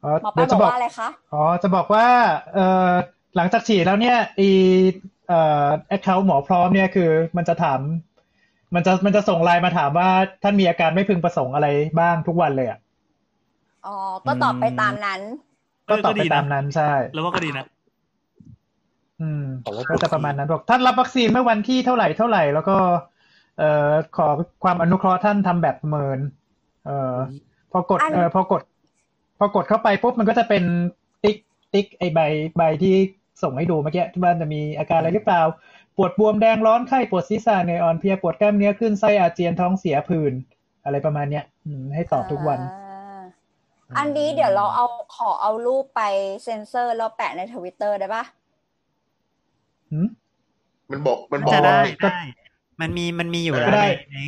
[0.04, 2.08] อ๋อหมอเดี๋ป้ายวนจะบอกบอกว่าอะไรคะอ๋อจะบอกว่า
[2.54, 2.94] เอ่อ
[3.36, 4.50] หลังจากฉีดแล้วเนี่ยอี
[5.28, 7.80] เอ่อ account หมอพร้อมเนี่ยคือ มันจะถาม
[8.76, 10.10] มันจะมันจะส่งไลน์มาถามว่า
[10.44, 11.68] ท่านมีอาการไม่พึงประสงค์อะไร
[12.00, 12.80] บ้างทุกวันเลยอะ
[13.88, 15.22] อ๋อ ก็ตอบไปตามนั้น
[15.90, 17.66] ก็ตอบเออก็ไปดีนะตามนั้นใช่ แล้วว่าก็ดีนะ
[19.22, 22.78] อืมแต่ว่าก็จะประมาณนั้นบอกท่านรับวัคซีนเมื่อวันที่เท่าไหร่เท่าไหร่แล้วก็
[23.58, 24.28] เอ่อขอ
[24.64, 26.20] ความอนุเคราะห์ท่านทำแบบประเมิน
[26.86, 27.16] เอ่อ
[27.72, 28.62] พอกดอันเอ่อพอกด
[29.40, 30.64] พอกดเข้าไปปุ๊บมันก็จะเป็น
[31.24, 31.38] ติ๊ก
[31.74, 32.20] ติ๊กไอใบ
[32.58, 32.96] ใบที่
[33.44, 35.42] ส่งให้ดูเมื่อกี้ที่ว่าจะมีอาการอะไรหรือเปล่า
[35.98, 40.34] ปวดบวมแดงร้อนไข้ปวดศีรษะเหนื่อยอ่อนเพลียปวดกล้ามเนื้อคลื่นไส้อาเจียนท้องเสียผื่น
[40.84, 42.60] อะไรประมาณเนี้ยอืมให้ตอบทุกวัน
[43.90, 44.86] อ่าอันนี้เดี๋ยวเราเอา
[45.16, 46.02] ขอเอารูปไป
[46.44, 48.24] เซ็นเซอร์แล้วแปะในทวิตเตอร์ได้ปะ
[49.92, 50.08] หืม
[50.92, 52.22] มันบอกมันบอกจะได้ก็ได้
[52.82, 54.20] มันมีมันมีอยู่ก็แล้วได้ในใน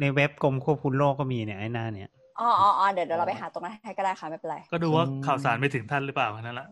[0.00, 2.10] ในเว็บกรมควบคุมโรคก็มีเนี่ยไอ้หน้าเนี่ย
[2.40, 6.68] อ๋ออ๋ออ๋อเดี๋ยวเดี๋ยวเราไปหาตรงนั้นให้ก็ได้ค่ะไม่เป็นไร ก็ดูว่าอืมข่าวสารไปถึงท่านหรือเปล่าแค่นั้นแหละ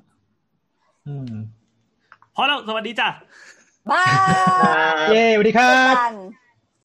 [1.06, 1.30] อืม
[2.34, 3.08] พอแล้วสวัสดีจ้ะ
[3.90, 4.04] บา
[4.92, 6.12] ยเย้สวัสดีครัเจอบกัน